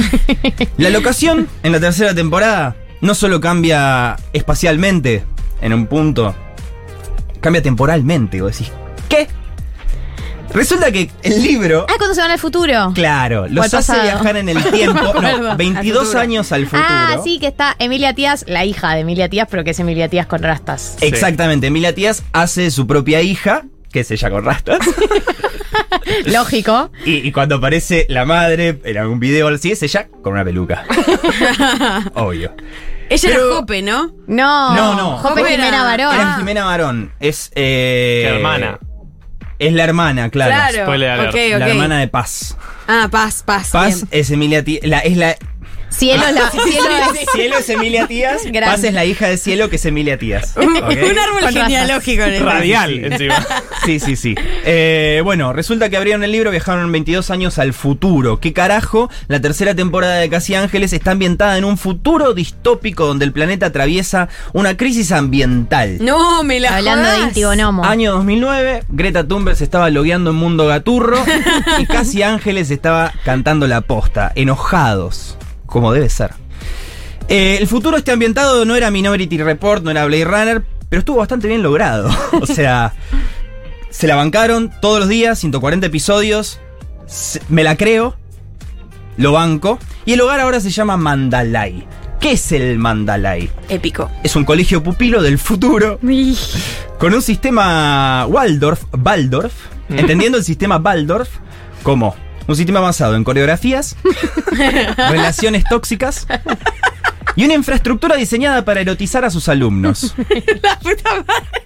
la 0.76 0.90
locación 0.90 1.48
en 1.62 1.72
la 1.72 1.80
tercera 1.80 2.14
temporada 2.14 2.76
no 3.00 3.14
solo 3.14 3.40
cambia 3.40 4.16
espacialmente 4.32 5.24
en 5.60 5.72
un 5.72 5.86
punto, 5.86 6.34
cambia 7.40 7.62
temporalmente. 7.62 8.40
Vos 8.42 8.52
decís, 8.52 8.72
¿qué? 9.08 9.28
Resulta 10.54 10.90
que 10.92 11.10
el 11.22 11.42
libro, 11.42 11.84
Ah, 11.88 11.94
¿cuándo 11.98 12.14
se 12.14 12.20
van 12.20 12.30
al 12.30 12.38
futuro? 12.38 12.92
claro, 12.94 13.46
los 13.48 13.66
hace 13.66 13.76
pasado. 13.76 14.02
viajar 14.02 14.36
en 14.36 14.48
el 14.48 14.62
tiempo. 14.72 15.00
No, 15.20 15.50
Al 15.50 15.56
22 15.56 16.02
futuro. 16.04 16.20
años 16.20 16.52
al 16.52 16.64
futuro. 16.66 16.84
Ah, 16.88 17.16
sí, 17.24 17.38
que 17.40 17.48
está 17.48 17.74
Emilia 17.78 18.14
Tías, 18.14 18.44
la 18.48 18.64
hija 18.64 18.94
de 18.94 19.00
Emilia 19.00 19.28
Tías, 19.28 19.48
pero 19.50 19.64
que 19.64 19.70
es 19.70 19.80
Emilia 19.80 20.08
Tías 20.08 20.26
con 20.26 20.42
rastas. 20.42 20.96
Sí. 21.00 21.06
Exactamente, 21.06 21.66
Emilia 21.66 21.94
Tías 21.94 22.22
hace 22.32 22.70
su 22.70 22.86
propia 22.86 23.20
hija, 23.20 23.64
que 23.92 24.00
es 24.00 24.10
ella 24.12 24.30
con 24.30 24.44
rastas. 24.44 24.78
Lógico. 26.26 26.90
Y, 27.04 27.16
y 27.26 27.32
cuando 27.32 27.56
aparece 27.56 28.06
la 28.08 28.24
madre 28.24 28.80
en 28.84 28.98
algún 28.98 29.18
video 29.20 29.48
así, 29.48 29.72
es 29.72 29.82
ella 29.82 30.08
con 30.22 30.34
una 30.34 30.44
peluca. 30.44 30.84
Obvio. 32.14 32.52
Ella 33.10 33.28
Pero- 33.28 33.46
era 33.48 33.54
Jope, 33.56 33.82
¿no? 33.82 34.12
No, 34.26 34.74
No, 34.74 34.94
no. 34.94 35.16
Jope 35.18 35.34
¿Cómo 35.42 35.46
era? 35.46 35.64
Jimena 35.64 35.82
Barón. 35.84 36.14
Era 36.14 36.34
Jimena 36.36 36.64
Barón. 36.64 37.12
Es. 37.20 37.50
Eh, 37.54 38.22
¿Qué 38.26 38.36
hermana? 38.36 38.78
Es 39.58 39.72
la 39.72 39.84
hermana, 39.84 40.30
claro. 40.30 40.52
Claro. 40.52 40.84
Spoiler 40.84 41.10
alert. 41.10 41.28
Ok, 41.30 41.40
ok. 41.54 41.58
La 41.60 41.68
hermana 41.68 41.98
de 42.00 42.08
Paz. 42.08 42.56
Ah, 42.86 43.08
paz, 43.10 43.42
paz. 43.44 43.70
Paz 43.70 43.96
bien. 43.96 44.08
es 44.10 44.30
Emilia 44.30 44.64
Tías. 44.64 44.84
La, 44.84 44.98
es 44.98 45.16
la. 45.16 45.36
Cielo, 45.96 46.22
la, 46.32 46.50
cielo 46.50 46.88
es. 47.14 47.26
Cielo 47.32 47.58
es 47.58 47.68
Emilia 47.68 48.06
Tías. 48.06 48.42
Gran. 48.52 48.70
Paz 48.70 48.84
es 48.84 48.92
la 48.94 49.04
hija 49.04 49.28
de 49.28 49.36
Cielo, 49.36 49.68
que 49.70 49.76
es 49.76 49.84
Emilia 49.84 50.18
Tías. 50.18 50.54
Un, 50.56 50.76
¿Ok? 50.76 50.90
un 51.10 51.18
árbol 51.18 51.40
Con 51.42 51.52
genealógico 51.52 52.22
en 52.24 52.34
el 52.34 52.44
Radial, 52.44 52.90
Sí, 52.90 52.98
sí. 52.98 53.04
encima. 53.04 53.46
Sí, 53.84 54.00
sí, 54.00 54.16
sí. 54.16 54.34
Eh, 54.64 55.20
bueno, 55.24 55.52
resulta 55.52 55.88
que 55.90 55.96
abrieron 55.96 56.24
el 56.24 56.32
libro, 56.32 56.50
viajaron 56.50 56.90
22 56.90 57.30
años 57.30 57.58
al 57.58 57.72
futuro. 57.72 58.40
¿Qué 58.40 58.52
carajo? 58.52 59.10
La 59.28 59.40
tercera 59.40 59.74
temporada 59.74 60.16
de 60.16 60.28
Casi 60.30 60.54
Ángeles 60.54 60.92
está 60.92 61.12
ambientada 61.12 61.58
en 61.58 61.64
un 61.64 61.76
futuro 61.78 62.34
distópico 62.34 63.06
donde 63.06 63.24
el 63.24 63.32
planeta 63.32 63.66
atraviesa 63.66 64.28
una 64.52 64.76
crisis 64.76 65.12
ambiental. 65.12 65.98
No, 66.00 66.42
me 66.42 66.60
la 66.60 66.76
Hablando 66.76 67.08
de 67.08 67.14
jodas. 67.16 67.28
Inti 67.28 67.44
Bonomo. 67.44 67.84
Año 67.84 68.12
2009, 68.12 68.84
Greta 68.88 69.26
Thunberg 69.26 69.56
se 69.56 69.64
estaba 69.64 69.90
logueando 69.90 70.30
en 70.30 70.36
Mundo 70.36 70.66
Gaturro 70.66 71.18
y 71.78 71.86
Casi 71.86 72.22
Ángeles 72.22 72.70
estaba 72.70 73.12
cantando 73.24 73.66
la 73.66 73.80
posta, 73.82 74.32
enojados, 74.34 75.36
como 75.66 75.92
debe 75.92 76.08
ser. 76.08 76.32
Eh, 77.28 77.56
el 77.60 77.66
futuro 77.66 77.96
este 77.96 78.12
ambientado 78.12 78.64
no 78.64 78.76
era 78.76 78.90
Minority 78.90 79.38
Report, 79.38 79.82
no 79.82 79.90
era 79.90 80.04
Blade 80.04 80.24
Runner, 80.24 80.62
pero 80.88 81.00
estuvo 81.00 81.16
bastante 81.18 81.48
bien 81.48 81.62
logrado. 81.62 82.10
o 82.40 82.46
sea, 82.46 82.92
se 83.90 84.06
la 84.06 84.16
bancaron 84.16 84.70
todos 84.80 85.00
los 85.00 85.08
días, 85.08 85.38
140 85.38 85.86
episodios, 85.86 86.60
se- 87.06 87.40
me 87.48 87.64
la 87.64 87.76
creo, 87.76 88.16
lo 89.16 89.32
banco, 89.32 89.78
y 90.04 90.12
el 90.12 90.20
hogar 90.20 90.40
ahora 90.40 90.60
se 90.60 90.70
llama 90.70 90.96
Mandalay. 90.96 91.86
¿Qué 92.20 92.32
es 92.32 92.52
el 92.52 92.78
Mandalay? 92.78 93.50
Épico. 93.68 94.10
Es 94.22 94.34
un 94.36 94.44
colegio 94.44 94.82
pupilo 94.82 95.22
del 95.22 95.38
futuro 95.38 95.98
con 96.98 97.14
un 97.14 97.22
sistema 97.22 98.26
Waldorf, 98.26 98.82
Waldorf, 99.02 99.52
entendiendo 99.90 100.38
el 100.38 100.44
sistema 100.44 100.76
Waldorf 100.78 101.28
como 101.82 102.14
un 102.46 102.56
sistema 102.56 102.80
basado 102.80 103.16
en 103.16 103.24
coreografías, 103.24 103.96
relaciones 105.10 105.64
tóxicas 105.64 106.26
y 107.36 107.44
una 107.44 107.54
infraestructura 107.54 108.16
diseñada 108.16 108.64
para 108.64 108.80
erotizar 108.80 109.24
a 109.24 109.30
sus 109.30 109.48
alumnos. 109.48 110.14
La 110.62 110.78
puta 110.78 111.10
madre. 111.26 111.62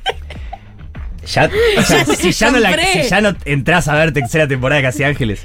Ya, 1.26 1.50
o 1.76 1.82
sea, 1.82 2.04
si, 2.06 2.32
ya 2.32 2.50
no 2.50 2.58
la- 2.58 2.70
Compré. 2.70 3.02
si 3.02 3.08
ya 3.10 3.20
no 3.20 3.36
entras 3.44 3.86
a 3.88 3.94
ver 3.94 4.12
tercera 4.14 4.48
temporada 4.48 4.80
de 4.80 4.86
Casi 4.88 5.04
Ángeles. 5.04 5.42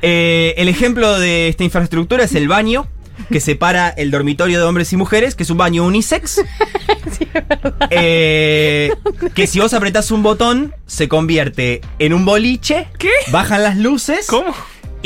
Eh, 0.00 0.54
el 0.56 0.68
ejemplo 0.68 1.18
de 1.18 1.48
esta 1.48 1.62
infraestructura 1.62 2.24
es 2.24 2.34
el 2.34 2.48
baño 2.48 2.86
que 3.30 3.40
separa 3.40 3.88
el 3.90 4.10
dormitorio 4.10 4.58
de 4.58 4.64
hombres 4.64 4.92
y 4.94 4.96
mujeres, 4.96 5.34
que 5.34 5.42
es 5.42 5.50
un 5.50 5.58
baño 5.58 5.84
unisex. 5.84 6.40
Eh, 7.90 8.90
que 9.34 9.46
si 9.46 9.60
vos 9.60 9.72
apretás 9.74 10.10
un 10.10 10.22
botón, 10.22 10.74
se 10.86 11.08
convierte 11.08 11.80
en 11.98 12.12
un 12.12 12.24
boliche. 12.24 12.88
¿Qué? 12.98 13.10
Bajan 13.30 13.62
las 13.62 13.76
luces. 13.76 14.26
¿Cómo? 14.28 14.54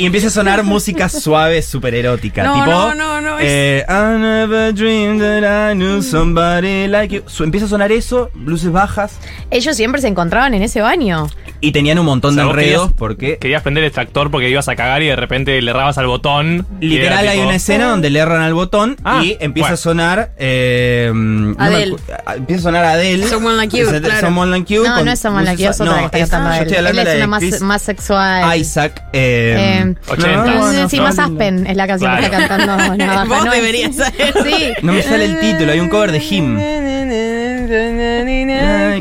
Y 0.01 0.05
empieza 0.07 0.27
a 0.27 0.31
sonar 0.31 0.63
música 0.65 1.09
suave, 1.09 1.61
súper 1.61 1.93
erótica. 1.95 2.43
No, 2.43 2.53
tipo, 2.55 2.65
no, 2.65 2.95
no, 2.95 3.21
no, 3.21 3.37
es- 3.39 3.45
eh, 3.47 3.85
I 3.87 4.19
never 4.19 4.73
dreamed 4.73 5.21
that 5.21 5.71
I 5.71 5.75
knew 5.75 6.01
somebody 6.01 6.87
like 6.87 7.15
you. 7.15 7.23
Empieza 7.43 7.67
a 7.67 7.69
sonar 7.69 7.91
eso, 7.91 8.29
luces 8.35 8.71
bajas. 8.71 9.17
Ellos 9.51 9.75
siempre 9.75 10.01
se 10.01 10.07
encontraban 10.07 10.53
en 10.53 10.63
ese 10.63 10.81
baño. 10.81 11.27
Y 11.63 11.73
tenían 11.73 11.99
un 11.99 12.07
montón 12.07 12.31
O 12.31 12.33
sea, 12.33 12.43
de 12.45 12.49
enredos 12.49 12.81
querías- 12.87 12.97
porque. 12.97 13.37
Querías 13.37 13.61
prender 13.61 13.83
el 13.83 13.89
extractor 13.89 14.31
porque 14.31 14.49
ibas 14.49 14.67
a 14.67 14.75
cagar 14.75 15.03
y 15.03 15.07
de 15.07 15.15
repente 15.15 15.61
le 15.61 15.69
errabas 15.69 15.99
al 15.99 16.07
botón. 16.07 16.65
Literal 16.79 17.19
era 17.23 17.31
hay 17.33 17.37
tipo- 17.37 17.47
una 17.49 17.55
escena 17.55 17.85
donde 17.89 18.09
le 18.09 18.17
erran 18.19 18.41
al 18.41 18.55
botón 18.55 18.97
Ah, 19.03 19.21
y 19.23 19.37
empieza 19.39 19.65
bueno. 19.67 19.73
a 19.75 19.77
sonar. 19.77 20.31
eh, 20.39 21.11
no 21.13 21.55
me 21.55 21.55
Adele. 21.63 21.93
acu- 21.97 21.99
a- 22.25 22.35
empieza 22.35 22.59
a 22.61 22.63
sonar 22.63 22.85
Adele. 22.85 23.27
Someone 23.27 23.57
Like 23.57 23.77
You, 23.77 23.87
claro. 23.89 24.19
Someone 24.21 24.49
Like 24.51 24.73
You. 24.73 24.83
No, 24.83 24.95
con 24.95 25.05
no 25.05 25.11
es 25.11 25.19
Someone 25.19 25.45
Like 25.45 25.61
You, 25.63 25.69
es 25.69 25.79
otra 25.79 25.93
no, 25.93 25.99
que 25.99 26.05
está 26.05 26.17
es- 26.17 26.29
cantando 26.31 26.49
yo 26.55 26.55
él. 26.55 26.67
estoy 26.67 26.77
Él 26.79 26.87
hablando 26.87 27.09
es 27.11 27.17
de 27.17 27.23
una 27.23 27.27
más, 27.27 27.61
más 27.61 27.81
sexual. 27.83 28.57
Isaac. 28.59 29.03
eh, 29.13 29.81
Eh, 29.83 29.90
80. 30.07 30.45
no, 30.45 30.71
no, 30.73 30.89
sí, 30.89 30.97
no, 30.97 31.03
más 31.03 31.17
no, 31.17 31.23
Aspen 31.23 31.67
es 31.67 31.75
la 31.77 31.87
canción 31.87 32.11
que 32.17 32.27
Claro. 32.29 32.43
está 32.43 32.57
cantando 32.57 32.95
Navaja, 32.97 33.23
Vos 33.25 33.45
¿no? 33.45 33.51
deberías 33.51 33.95
saber. 33.95 34.33
Sí. 34.43 34.73
No 34.81 34.93
me 34.93 35.01
sale 35.03 35.25
el 35.25 35.39
título, 35.39 35.71
hay 35.71 35.79
un 35.79 35.89
cover 35.89 36.11
de 36.11 36.19
Him. 36.19 36.57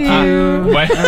Ah, 0.02 0.24
bueno. 0.64 0.94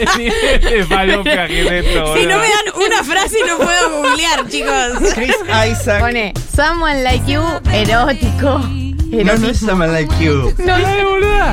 Es 0.00 0.86
falopia, 0.86 1.46
¿qué 1.46 1.60
es 1.80 1.86
esto, 1.86 2.16
Si 2.16 2.22
no 2.26 2.38
me 2.38 2.44
dan 2.44 2.74
una 2.86 3.04
frase 3.04 3.36
no 3.46 3.58
puedo 3.58 4.02
googlear, 4.02 4.46
chicos. 4.48 5.12
Chris 5.14 5.34
Isaac. 5.70 6.00
Pone 6.00 6.32
Someone 6.54 7.02
Like 7.02 7.30
You, 7.30 7.42
erótico. 7.72 8.58
No, 8.58 8.68
no 8.68 9.32
es 9.32 9.62
Erotismo. 9.62 9.68
Someone 9.70 9.92
Like 9.92 10.14
You. 10.24 10.54
No, 10.58 10.78
no, 10.78 11.10
boluda. 11.10 11.52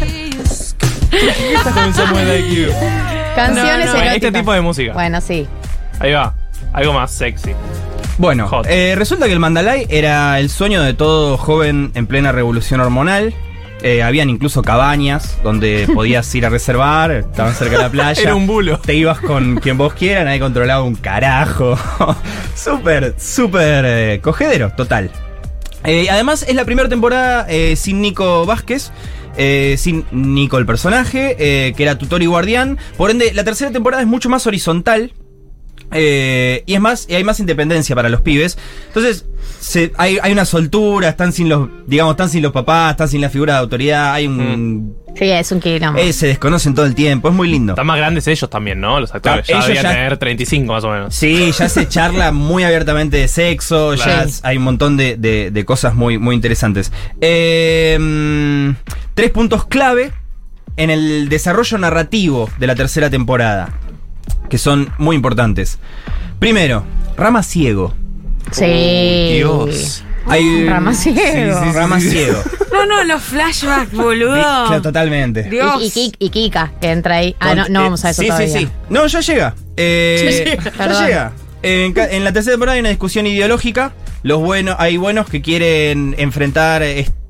¿Qué 1.10 1.54
estás 1.56 1.74
con 1.74 1.94
Someone 1.94 2.26
Like 2.26 2.56
You? 2.56 2.68
Canciones 3.36 3.86
No, 3.88 3.94
no, 3.94 4.00
eróticas. 4.00 4.16
este 4.16 4.32
tipo 4.32 4.54
de 4.54 4.62
música. 4.62 4.94
Bueno, 4.94 5.20
sí. 5.22 5.48
Ahí 6.00 6.14
va. 6.14 6.36
Algo 6.78 6.94
más 6.94 7.10
sexy. 7.12 7.54
Bueno, 8.20 8.52
eh, 8.70 8.94
resulta 8.96 9.26
que 9.26 9.34
el 9.34 9.40
Mandalay 9.40 9.88
era 9.90 10.40
el 10.40 10.52
sueño 10.52 10.84
de 10.84 10.94
todo 10.94 11.36
joven 11.36 11.90
en 11.96 12.06
plena 12.06 12.32
revolución 12.32 12.80
hormonal. 12.82 13.34
Eh, 13.82 14.04
habían 14.04 14.30
incluso 14.30 14.62
cabañas 14.62 15.40
donde 15.44 15.88
podías 15.96 16.34
ir 16.36 16.46
a 16.46 16.50
reservar, 16.50 17.10
estaban 17.10 17.56
cerca 17.56 17.78
de 17.78 17.82
la 17.82 17.90
playa. 17.92 18.22
Era 18.22 18.36
un 18.36 18.46
bulo. 18.46 18.78
Te 18.78 18.94
ibas 18.94 19.20
con 19.20 19.56
quien 19.56 19.80
vos 19.80 19.96
quieras, 19.96 20.26
nadie 20.26 20.40
controlaba 20.40 20.84
un 20.84 20.94
carajo. 20.94 21.76
súper, 22.56 23.16
súper 23.18 23.84
eh, 23.88 24.20
cogedero, 24.22 24.72
total. 24.78 25.10
Eh, 25.84 26.12
además 26.12 26.46
es 26.48 26.54
la 26.54 26.66
primera 26.66 26.90
temporada 26.90 27.48
sin 27.76 28.02
Nico 28.02 28.46
Vázquez. 28.46 28.92
sin 29.78 30.06
Nico 30.12 30.60
el 30.60 30.68
personaje, 30.68 31.74
que 31.76 31.84
era 31.84 31.98
tutor 31.98 32.22
y 32.22 32.28
guardián. 32.28 32.78
Por 32.98 33.10
ende, 33.10 33.34
la 33.34 33.44
tercera 33.44 33.72
temporada 33.72 34.04
es 34.04 34.08
mucho 34.08 34.30
más 34.30 34.46
horizontal. 34.46 35.12
Eh, 35.92 36.64
y 36.66 36.74
es 36.76 36.82
más, 36.82 37.06
y 37.10 37.16
hay 37.16 37.24
más 37.24 37.40
independencia 37.40 37.96
para 37.96 38.10
los 38.10 38.22
pibes. 38.22 38.58
Entonces, 38.88 39.26
se- 39.60 39.92
hay, 39.98 40.18
hay 40.22 40.32
una 40.32 40.46
soltura, 40.46 41.10
están 41.10 41.32
sin 41.34 41.50
los, 41.50 41.70
digamos, 41.88 42.12
están 42.14 42.30
sin 42.30 42.42
los 42.44 42.52
papás, 42.52 42.92
están 42.92 43.08
sin 43.10 43.22
la 43.22 43.30
figura 43.30 43.54
de 43.54 43.60
autoridad, 43.60 44.14
hay 44.14 44.28
un. 44.28 44.96
Sí, 45.18 45.26
es 45.32 45.52
un 45.52 45.60
quilombo. 45.60 46.00
eh, 46.00 46.14
se 46.14 46.28
desconocen 46.28 46.76
todo 46.76 46.86
el 46.86 46.94
tiempo, 46.94 47.30
es 47.30 47.34
muy 47.34 47.48
lindo. 47.50 47.74
Están 47.74 47.88
más 47.88 47.98
grandes 47.98 48.28
ellos 48.28 48.48
también, 48.52 48.80
¿no? 48.80 49.00
Los 49.00 49.16
actores. 49.16 49.48
Ya 49.48 49.56
ellos 49.56 49.66
debían 49.68 49.84
ya- 49.86 49.92
tener 49.94 50.18
35 50.18 50.74
más 50.74 50.84
o 50.84 50.92
menos. 50.92 51.16
Sí, 51.16 51.52
ya 51.58 51.70
se 51.70 51.88
charla 51.90 52.32
muy 52.32 52.64
abiertamente 52.64 53.18
de 53.18 53.28
sexo, 53.28 53.96
ya 53.96 54.04
Claro. 54.04 54.30
hay 54.44 54.58
un 54.58 54.64
montón 54.64 54.96
de, 54.96 55.16
de- 55.18 55.50
de 55.50 55.66
cosas 55.66 55.96
muy, 55.96 56.20
muy 56.20 56.36
interesantes. 56.36 56.92
Eh, 57.20 57.98
mm, 58.00 58.76
tres 59.16 59.32
puntos 59.32 59.66
clave 59.66 60.12
en 60.76 60.92
el 60.92 61.30
desarrollo 61.30 61.80
narrativo 61.80 62.48
de 62.60 62.68
la 62.68 62.76
tercera 62.76 63.10
temporada, 63.10 63.74
que 64.50 64.58
son 64.58 64.92
muy 64.98 65.16
importantes. 65.16 65.80
Primero, 66.40 66.84
Rama 67.18 67.44
Ciego. 67.44 67.94
Sí. 68.52 69.32
Dios. 69.36 70.04
Hay, 70.26 70.68
Rama 70.68 70.94
Ciego. 70.94 71.74
Rama 71.74 72.00
Ciego. 72.00 72.42
No, 72.70 72.86
no, 72.86 73.04
los 73.06 73.24
flashbacks, 73.24 73.92
boludo. 73.92 74.34
Claro, 74.34 74.82
totalmente. 74.84 75.44
Dios. 75.44 75.82
Y, 75.96 76.00
y, 76.00 76.26
y 76.26 76.30
Kika, 76.30 76.74
que 76.80 76.92
entra 76.92 77.16
ahí. 77.16 77.36
Ah, 77.40 77.56
no, 77.56 77.68
no 77.70 77.80
Eh, 77.80 77.84
vamos 77.84 78.06
a 78.06 78.12
eso 78.12 78.22
sí, 78.22 78.28
todavía. 78.28 78.48
Sí, 78.48 78.66
sí, 78.66 78.70
No, 78.90 79.08
ya 79.08 79.20
llega. 79.22 79.56
Eh, 79.78 80.60
Ya 80.78 80.88
ya 80.88 81.06
llega. 81.06 81.32
En, 81.64 82.24
la 82.24 82.32
tercera 82.34 82.54
temporada 82.54 82.76
hay 82.76 82.82
una 82.82 82.90
discusión 82.90 83.26
ideológica. 83.26 83.94
Los 84.22 84.42
buenos, 84.42 84.76
hay 84.78 84.98
buenos 84.98 85.28
que 85.28 85.42
quieren 85.42 86.14
enfrentar 86.20 86.84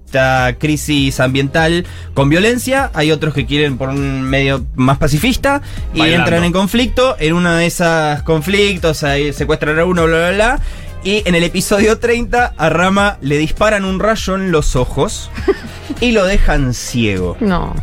esta 0.07 0.55
crisis 0.57 1.19
ambiental 1.19 1.85
con 2.13 2.29
violencia. 2.29 2.89
Hay 2.93 3.11
otros 3.11 3.33
que 3.33 3.45
quieren 3.45 3.77
por 3.77 3.89
un 3.89 4.21
medio 4.21 4.65
más 4.75 4.97
pacifista 4.97 5.61
y 5.93 5.99
Bailando. 5.99 6.23
entran 6.23 6.43
en 6.45 6.53
conflicto. 6.53 7.17
En 7.19 7.33
uno 7.33 7.53
de 7.53 7.65
esos 7.65 8.21
conflictos 8.23 9.03
ahí 9.03 9.33
secuestran 9.33 9.77
a 9.77 9.83
uno, 9.85 10.05
bla, 10.05 10.17
bla, 10.17 10.31
bla. 10.31 10.59
Y 11.03 11.23
en 11.25 11.35
el 11.35 11.43
episodio 11.43 11.99
30 11.99 12.53
a 12.57 12.69
Rama 12.69 13.17
le 13.21 13.37
disparan 13.37 13.83
un 13.83 13.99
rayo 13.99 14.35
en 14.35 14.51
los 14.51 14.77
ojos 14.77 15.29
y 16.01 16.11
lo 16.11 16.25
dejan 16.25 16.73
ciego. 16.73 17.35
No. 17.41 17.75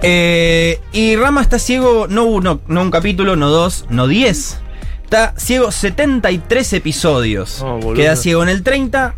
Eh, 0.00 0.80
y 0.92 1.14
Rama 1.16 1.42
está 1.42 1.58
ciego, 1.58 2.06
no 2.08 2.24
uno, 2.24 2.60
no 2.66 2.80
un 2.82 2.90
capítulo, 2.90 3.36
no 3.36 3.50
dos, 3.50 3.84
no 3.90 4.06
diez. 4.08 4.58
Está 5.04 5.34
ciego 5.36 5.70
73 5.70 6.72
episodios. 6.72 7.60
Oh. 7.62 7.92
Queda 7.92 8.16
ciego 8.16 8.42
en 8.42 8.48
el 8.48 8.62
30, 8.62 9.14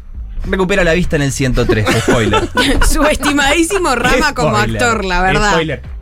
recupera 0.47 0.85
la 0.85 0.93
vista 0.93 1.17
en 1.17 1.23
el 1.23 1.33
103. 1.33 1.87
Spoiler. 2.01 2.49
Subestimadísimo 2.89 3.95
Rama 3.95 4.35
como 4.35 4.57
Spoiler. 4.57 4.83
actor, 4.83 5.05
la 5.05 5.23
verdad. 5.23 5.53
Spoiler. 5.53 5.95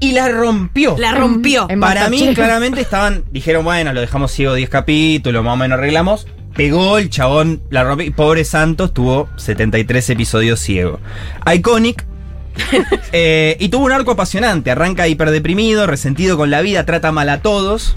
Y 0.00 0.12
la 0.12 0.28
rompió. 0.28 0.96
La 0.98 1.12
rompió. 1.12 1.66
En 1.68 1.80
Para 1.80 2.08
mí, 2.08 2.34
claramente 2.34 2.80
estaban. 2.80 3.24
Dijeron, 3.30 3.64
bueno, 3.64 3.92
lo 3.92 4.00
dejamos 4.00 4.32
ciego 4.32 4.54
10 4.54 4.68
capítulos, 4.68 5.44
más 5.44 5.54
o 5.54 5.56
menos 5.56 5.78
arreglamos. 5.78 6.26
Pegó 6.54 6.98
el 6.98 7.10
chabón, 7.10 7.62
la 7.70 7.84
rompió. 7.84 8.06
Y 8.06 8.10
pobre 8.10 8.44
Santos 8.44 8.92
tuvo 8.92 9.28
73 9.36 10.10
episodios 10.10 10.60
ciego. 10.60 11.00
Iconic. 11.52 12.04
eh, 13.12 13.56
y 13.60 13.68
tuvo 13.68 13.84
un 13.84 13.92
arco 13.92 14.12
apasionante. 14.12 14.70
Arranca 14.70 15.08
hiperdeprimido, 15.08 15.86
resentido 15.86 16.36
con 16.36 16.50
la 16.50 16.60
vida, 16.60 16.84
trata 16.86 17.12
mal 17.12 17.28
a 17.28 17.40
todos. 17.40 17.94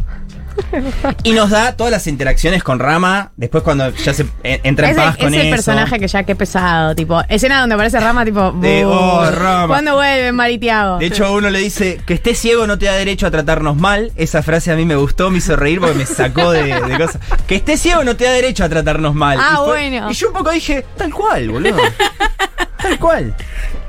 Y 1.23 1.31
nos 1.33 1.49
da 1.49 1.75
todas 1.75 1.91
las 1.91 2.07
interacciones 2.07 2.63
con 2.63 2.79
Rama. 2.79 3.31
Después, 3.37 3.63
cuando 3.63 3.89
ya 3.91 4.13
se 4.13 4.25
eh, 4.43 4.59
entra 4.63 4.87
en 4.89 4.93
Es 4.93 4.97
el, 4.97 5.03
paz 5.03 5.17
con 5.17 5.33
es 5.33 5.39
el 5.41 5.47
eso. 5.47 5.55
personaje 5.55 5.99
que 5.99 6.07
ya 6.07 6.23
que 6.23 6.35
pesado, 6.35 6.95
tipo, 6.95 7.21
escena 7.29 7.59
donde 7.61 7.75
aparece 7.75 7.99
Rama, 7.99 8.25
tipo, 8.25 8.51
De, 8.53 8.85
"Buh, 8.85 8.91
oh, 8.93 9.31
Rama". 9.31 9.67
¿cuándo 9.67 9.95
vuelve 9.95 10.31
Maritiago? 10.31 10.97
De 10.99 11.05
hecho, 11.07 11.31
uno 11.33 11.49
le 11.49 11.59
dice 11.59 11.99
que 12.05 12.13
esté 12.13 12.35
ciego 12.35 12.67
no 12.67 12.77
te 12.77 12.85
da 12.87 12.93
derecho 12.93 13.27
a 13.27 13.31
tratarnos 13.31 13.75
mal. 13.77 14.11
Esa 14.15 14.41
frase 14.43 14.71
a 14.71 14.75
mí 14.75 14.85
me 14.85 14.95
gustó, 14.95 15.29
me 15.29 15.37
hizo 15.39 15.55
reír 15.55 15.79
porque 15.79 15.95
me 15.95 16.05
sacó 16.05 16.51
de, 16.51 16.63
de 16.63 16.97
cosas. 16.97 17.19
Que 17.47 17.55
esté 17.55 17.77
ciego 17.77 18.03
no 18.03 18.15
te 18.15 18.25
da 18.25 18.31
derecho 18.31 18.63
a 18.63 18.69
tratarnos 18.69 19.15
mal. 19.15 19.37
Ah, 19.39 19.51
y, 19.53 19.55
fue- 19.57 19.67
bueno. 19.89 20.11
y 20.11 20.13
yo 20.13 20.27
un 20.27 20.33
poco 20.33 20.51
dije, 20.51 20.85
tal 20.97 21.13
cual, 21.13 21.49
boludo. 21.49 21.77
tal 22.81 22.99
cual. 22.99 23.35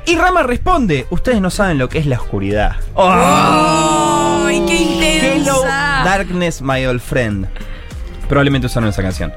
Y 0.05 0.15
Rama 0.15 0.41
responde, 0.43 1.05
ustedes 1.11 1.39
no 1.41 1.49
saben 1.51 1.77
lo 1.77 1.87
que 1.87 1.99
es 1.99 2.05
la 2.07 2.15
oscuridad. 2.17 2.75
Oh. 2.95 3.11
¡Ay, 3.11 4.05
qué! 4.05 4.10
Darkness, 6.03 6.61
my 6.61 6.85
old 6.85 7.01
friend. 7.01 7.47
Probablemente 8.27 8.67
usaron 8.67 8.87
esa 8.89 9.01
canción. 9.01 9.33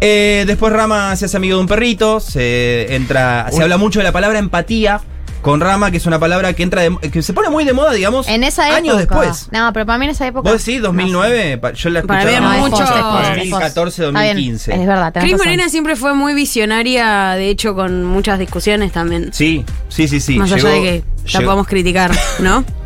Eh, 0.00 0.44
después 0.46 0.72
Rama 0.72 1.14
se 1.16 1.26
hace 1.26 1.36
amigo 1.36 1.56
de 1.56 1.62
un 1.62 1.68
perrito. 1.68 2.18
Se 2.20 2.94
entra. 2.94 3.46
Se 3.52 3.62
habla 3.62 3.76
mucho 3.76 3.98
de 4.00 4.04
la 4.04 4.12
palabra 4.12 4.38
empatía 4.38 5.00
con 5.42 5.60
Rama, 5.60 5.90
que 5.90 5.98
es 5.98 6.06
una 6.06 6.18
palabra 6.18 6.52
que 6.54 6.62
entra 6.64 6.82
de- 6.82 6.96
que 7.12 7.22
se 7.22 7.32
pone 7.32 7.48
muy 7.48 7.64
de 7.64 7.72
moda, 7.72 7.92
digamos, 7.92 8.26
En 8.26 8.42
esa 8.42 8.64
época. 8.64 8.76
años 8.78 8.96
después. 8.98 9.48
No, 9.52 9.70
pero 9.72 9.86
para 9.86 9.98
mí 9.98 10.06
en 10.06 10.10
esa 10.10 10.26
época. 10.26 10.50
¿Vos 10.50 10.64
decís 10.64 10.82
2009? 10.82 11.58
Pa- 11.58 11.72
Yo 11.72 11.90
la 11.90 12.02
Para 12.02 12.22
escuchaba 12.22 12.50
mí 12.54 12.56
No, 12.56 12.62
mucho- 12.68 12.76
post. 12.84 12.90
2014, 13.36 14.06
Está 14.06 14.20
bien, 14.22 14.34
2015. 14.34 14.72
Es 14.74 14.86
verdad, 14.86 15.12
Cris. 15.20 15.36
Morena 15.36 15.68
siempre 15.68 15.94
fue 15.94 16.14
muy 16.14 16.34
visionaria, 16.34 17.34
de 17.34 17.50
hecho, 17.50 17.74
con 17.74 18.04
muchas 18.04 18.38
discusiones 18.38 18.92
también. 18.92 19.30
Sí, 19.32 19.64
sí, 19.88 20.08
sí, 20.08 20.20
sí. 20.20 20.38
Más 20.38 20.50
allá 20.52 20.70
de 20.70 20.80
que 20.82 21.04
la 21.26 21.30
llegó- 21.32 21.44
podamos 21.44 21.66
criticar, 21.68 22.10
¿no? 22.40 22.64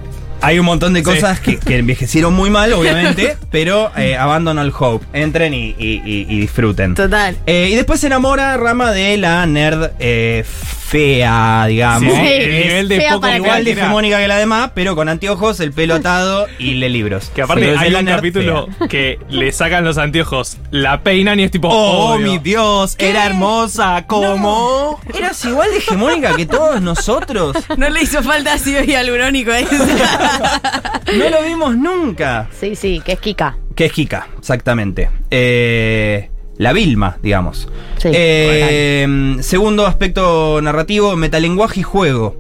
Hay 0.43 0.59
un 0.59 0.67
montón 0.67 0.93
de 0.93 1.01
Sí. 1.01 1.05
cosas 1.05 1.41
que, 1.41 1.59
que 1.59 1.79
envejecieron 1.79 2.35
muy 2.35 2.51
mal, 2.51 2.73
obviamente, 2.73 3.37
pero 3.51 3.91
eh, 3.97 4.17
abandon 4.17 4.59
all 4.59 4.73
hope. 4.77 5.07
Entren 5.13 5.55
y, 5.55 5.75
y- 5.79 6.03
y- 6.05 6.27
y 6.29 6.41
disfruten. 6.41 6.95
Total. 6.95 7.37
Eh, 7.47 7.69
y 7.73 7.77
después 7.77 8.01
se 8.01 8.09
enamora 8.09 8.57
Rama 8.57 8.91
de 8.93 9.17
la 9.19 9.47
nerd 9.47 9.91
eh, 10.01 10.45
fea, 10.93 11.65
digamos. 11.69 12.15
Sí, 12.15 12.21
el 12.21 12.51
nivel 12.53 12.89
de 12.89 12.97
fea 12.99 13.09
poco 13.13 13.23
para 13.23 13.37
Igual 13.39 13.65
de 13.65 13.73
hegemónica 13.73 14.19
que 14.21 14.29
la 14.29 14.37
demás, 14.37 14.73
pero 14.75 14.95
con 14.95 15.09
anteojos, 15.09 15.59
el 15.61 15.73
pelo 15.73 15.95
atado 15.95 16.47
y 16.59 16.75
lee 16.75 16.91
libros. 16.91 17.31
Que 17.35 17.41
aparte 17.43 17.65
Pero 17.65 17.79
hay 17.81 17.95
un 17.95 18.05
nerd 18.05 18.17
capítulo 18.17 18.69
fea. 18.79 18.89
que 18.89 19.19
le 19.31 19.51
sacan 19.53 19.85
los 19.85 19.97
anteojos, 19.97 20.59
la 20.71 21.03
peinan 21.03 21.41
y 21.41 21.45
es 21.45 21.51
tipo, 21.51 21.69
Oh, 21.73 22.19
mi 22.19 22.39
Dios, 22.39 22.95
era 22.99 23.25
hermosa, 23.25 24.05
¿cómo? 24.07 25.01
Eras 25.17 25.43
igual 25.47 25.71
de 25.71 25.79
hegemónica 25.79 26.37
que 26.37 26.45
todos 26.47 26.81
nosotros. 26.83 27.57
No 27.79 27.89
le 27.89 28.03
hizo 28.03 28.23
falta 28.23 28.53
ácido 28.53 28.85
hialurónico 28.85 29.51
a 29.51 29.61
ese. 29.61 29.77
No 31.17 31.29
lo 31.29 31.43
vimos 31.43 31.77
nunca. 31.77 32.49
Sí, 32.59 32.75
sí, 32.77 33.03
que 33.05 33.13
es 33.13 33.19
Kika. 33.21 33.57
Que 33.75 33.87
es 33.87 33.93
Kika, 33.93 34.29
exactamente. 34.39 35.11
Eh, 35.31 36.31
la 36.59 36.73
Vilma, 36.73 37.19
digamos. 37.23 37.69
Sí, 37.99 38.09
Eh, 38.13 39.37
segundo 39.41 39.87
aspecto 39.87 40.61
narrativo, 40.63 41.17
metalenguaje 41.17 41.81
y 41.81 41.83
juego. 41.83 42.37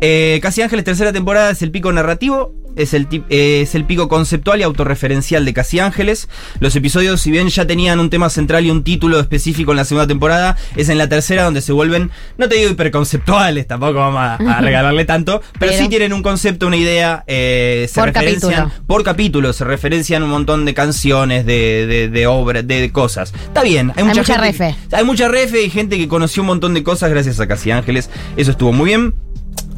Eh, 0.00 0.38
Casi 0.42 0.62
Ángeles, 0.62 0.84
tercera 0.84 1.12
temporada, 1.12 1.50
es 1.50 1.62
el 1.62 1.70
pico 1.70 1.92
narrativo. 1.92 2.52
Es 2.76 2.94
el, 2.94 3.06
eh, 3.30 3.60
es 3.62 3.74
el 3.74 3.84
pico 3.84 4.08
conceptual 4.08 4.60
y 4.60 4.62
autorreferencial 4.62 5.44
de 5.44 5.52
Casi 5.54 5.78
Ángeles. 5.80 6.28
Los 6.60 6.74
episodios, 6.76 7.20
si 7.20 7.30
bien 7.30 7.48
ya 7.48 7.66
tenían 7.66 8.00
un 8.00 8.10
tema 8.10 8.30
central 8.30 8.66
y 8.66 8.70
un 8.70 8.82
título 8.84 9.20
específico 9.20 9.70
en 9.72 9.76
la 9.76 9.84
segunda 9.84 10.06
temporada, 10.06 10.56
es 10.76 10.88
en 10.88 10.98
la 10.98 11.08
tercera 11.08 11.44
donde 11.44 11.60
se 11.60 11.72
vuelven, 11.72 12.10
no 12.38 12.48
te 12.48 12.56
digo 12.56 12.70
hiperconceptuales, 12.70 13.66
tampoco 13.66 13.94
vamos 13.94 14.20
a, 14.20 14.34
a 14.34 14.60
regalarle 14.60 15.04
tanto, 15.04 15.40
pero, 15.58 15.72
Pero- 15.72 15.82
sí 15.82 15.88
tienen 15.88 16.12
un 16.12 16.22
concepto, 16.22 16.66
una 16.66 16.76
idea, 16.76 17.24
eh, 17.26 17.86
se 17.88 18.00
Por 18.00 18.08
referencian 18.12 18.52
capítulo. 18.64 18.84
por 18.86 19.04
capítulo, 19.04 19.52
se 19.52 19.64
referencian 19.64 20.22
un 20.22 20.30
montón 20.30 20.64
de 20.64 20.74
canciones, 20.74 21.46
de, 21.46 21.86
de, 21.86 22.08
de 22.08 22.26
obras, 22.26 22.66
de, 22.66 22.80
de 22.80 22.92
cosas. 22.92 23.32
Está 23.46 23.62
bien, 23.62 23.92
hay 23.96 24.04
mucha, 24.04 24.20
mucha 24.20 24.34
gente 24.34 24.40
refe. 24.46 24.76
hay 24.92 25.04
mucha 25.04 25.28
refe 25.28 25.62
y 25.62 25.70
gente 25.70 25.96
que 25.98 26.08
conoció 26.08 26.42
un 26.42 26.48
montón 26.48 26.74
de 26.74 26.82
cosas 26.82 27.10
gracias 27.10 27.38
a 27.40 27.46
Casi 27.46 27.70
Ángeles. 27.70 28.10
Eso 28.36 28.50
estuvo 28.50 28.72
muy 28.72 28.86
bien. 28.86 29.14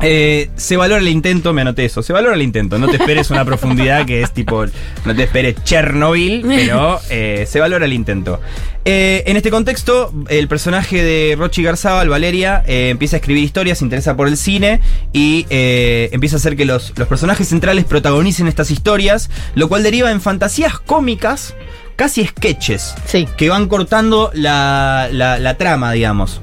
Eh, 0.03 0.51
se 0.57 0.77
valora 0.77 1.01
el 1.01 1.09
intento, 1.09 1.53
me 1.53 1.63
anoté 1.63 1.85
eso. 1.87 2.03
Se 2.03 2.13
valora 2.13 2.35
el 2.35 2.43
intento. 2.43 2.79
No 2.79 2.89
te 2.89 2.97
esperes 2.97 3.31
una 3.31 3.45
profundidad 3.45 4.05
que 4.07 4.21
es 4.23 4.33
tipo. 4.33 4.65
No 5.05 5.15
te 5.17 5.23
esperes 5.25 5.57
Chernobyl, 5.65 6.43
pero 6.47 7.01
eh, 7.11 7.47
se 7.49 7.61
valora 7.61 7.85
el 7.87 7.93
intento. 7.93 8.41
Eh, 8.85 9.25
en 9.27 9.37
este 9.37 9.51
contexto, 9.51 10.13
el 10.29 10.47
personaje 10.49 11.03
de 11.03 11.35
Rochi 11.37 11.63
Garzabal, 11.63 12.09
Valeria, 12.09 12.63
empieza 12.67 13.17
a 13.17 13.19
escribir 13.19 13.43
historias, 13.43 13.79
se 13.79 13.85
interesa 13.85 14.17
por 14.17 14.29
el 14.29 14.37
cine 14.37 14.81
y 15.13 15.47
empieza 15.51 16.37
a 16.37 16.39
hacer 16.39 16.57
que 16.57 16.65
los, 16.65 16.93
los 16.97 17.09
personajes 17.09 17.49
centrales 17.49 17.85
protagonicen 17.85 18.47
estas 18.49 18.71
historias, 18.71 19.31
lo 19.55 19.69
cual 19.69 19.83
deriva 19.83 20.11
en 20.13 20.21
fantasías 20.21 20.79
cómicas, 20.79 21.55
casi 21.97 22.25
sketches, 22.27 22.95
Sí. 23.07 23.27
que 23.37 23.49
van 23.49 23.67
cortando 23.67 24.31
la, 24.35 25.09
la- 25.11 25.39
la 25.39 25.57
trama, 25.57 25.93
digamos. 25.93 26.41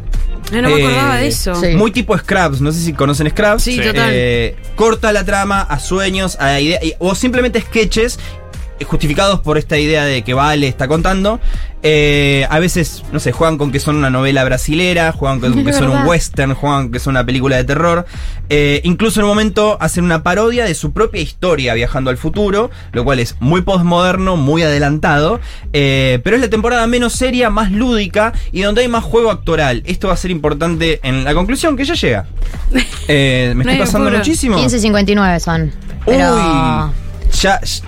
No, 0.52 0.62
no 0.62 0.70
me 0.70 0.76
Eh, 0.82 0.86
acordaba 0.86 1.16
de 1.18 1.28
eso. 1.28 1.56
sí. 1.56 1.68
Muy 1.76 1.92
tipo 1.92 2.18
Scraps, 2.18 2.62
no 2.62 2.72
sé 2.72 2.80
si 2.82 2.94
conocen 2.94 3.30
Scraps. 3.30 3.64
Sí, 3.64 3.76
Sí. 3.78 3.82
total. 3.82 4.10
Eh, 4.14 4.56
corta 4.76 5.12
la 5.14 5.24
trama 5.24 5.62
a 5.62 5.80
sueños, 5.80 6.38
a 6.40 6.60
ideas, 6.60 6.82
o 7.00 7.16
simplemente 7.16 7.62
sketches 7.62 8.18
eh, 8.18 8.43
justificados 8.86 9.40
por 9.42 9.58
esta 9.58 9.78
idea 9.78 10.04
de 10.06 10.24
que 10.24 10.34
Vale 10.34 10.68
está 10.68 10.88
contando. 10.88 11.40
Eh, 11.86 12.48
a 12.50 12.60
veces, 12.60 13.04
no 13.12 13.20
sé, 13.20 13.34
juegan 13.34 13.58
con 13.58 13.72
que 13.72 13.80
son 13.80 13.98
una 13.98 14.10
novela 14.10 14.44
brasilera, 14.46 15.12
juegan 15.12 15.40
con 15.40 15.64
que 15.66 15.74
son 15.74 15.90
un 15.90 16.06
western, 16.06 16.54
juegan 16.54 16.92
que 16.92 17.00
son 17.00 17.12
una 17.12 17.26
película 17.26 17.58
de 17.58 17.64
terror. 17.66 18.06
Eh, 18.50 18.82
incluso 18.84 19.20
en 19.20 19.26
un 19.26 19.30
momento 19.32 19.78
hacen 19.82 20.04
una 20.06 20.24
parodia 20.24 20.66
de 20.66 20.76
su 20.76 20.94
propia 20.94 21.22
historia 21.22 21.74
viajando 21.74 22.10
al 22.10 22.18
futuro, 22.18 22.72
lo 22.94 23.04
cual 23.04 23.20
es 23.20 23.36
muy 23.40 23.62
postmoderno, 23.62 24.38
muy 24.38 24.64
adelantado. 24.64 25.40
Eh, 25.74 26.20
pero 26.24 26.38
es 26.38 26.42
la 26.42 26.50
temporada 26.50 26.88
menos 26.88 27.14
seria, 27.14 27.50
más 27.50 27.72
lúdica 27.72 28.34
y 28.52 28.62
donde 28.62 28.82
hay 28.82 28.88
más 28.88 29.04
juego 29.04 29.30
actoral. 29.32 29.84
Esto 29.86 30.08
va 30.08 30.14
a 30.14 30.18
ser 30.18 30.32
importante 30.32 31.00
en 31.04 31.24
la 31.24 31.34
conclusión 31.34 31.76
que 31.78 31.86
ya 31.86 31.94
llega. 31.96 32.26
Eh, 33.10 33.52
me 33.54 33.66
No 33.66 33.72
estoy 33.72 33.86
pasando 33.86 34.10
muchísimo. 34.10 34.58
15.59 34.58 35.40
son. 35.40 35.72
Pero. 36.06 36.36
Uy, 36.36 36.92
ya, 37.42 37.60
ya- 37.62 37.84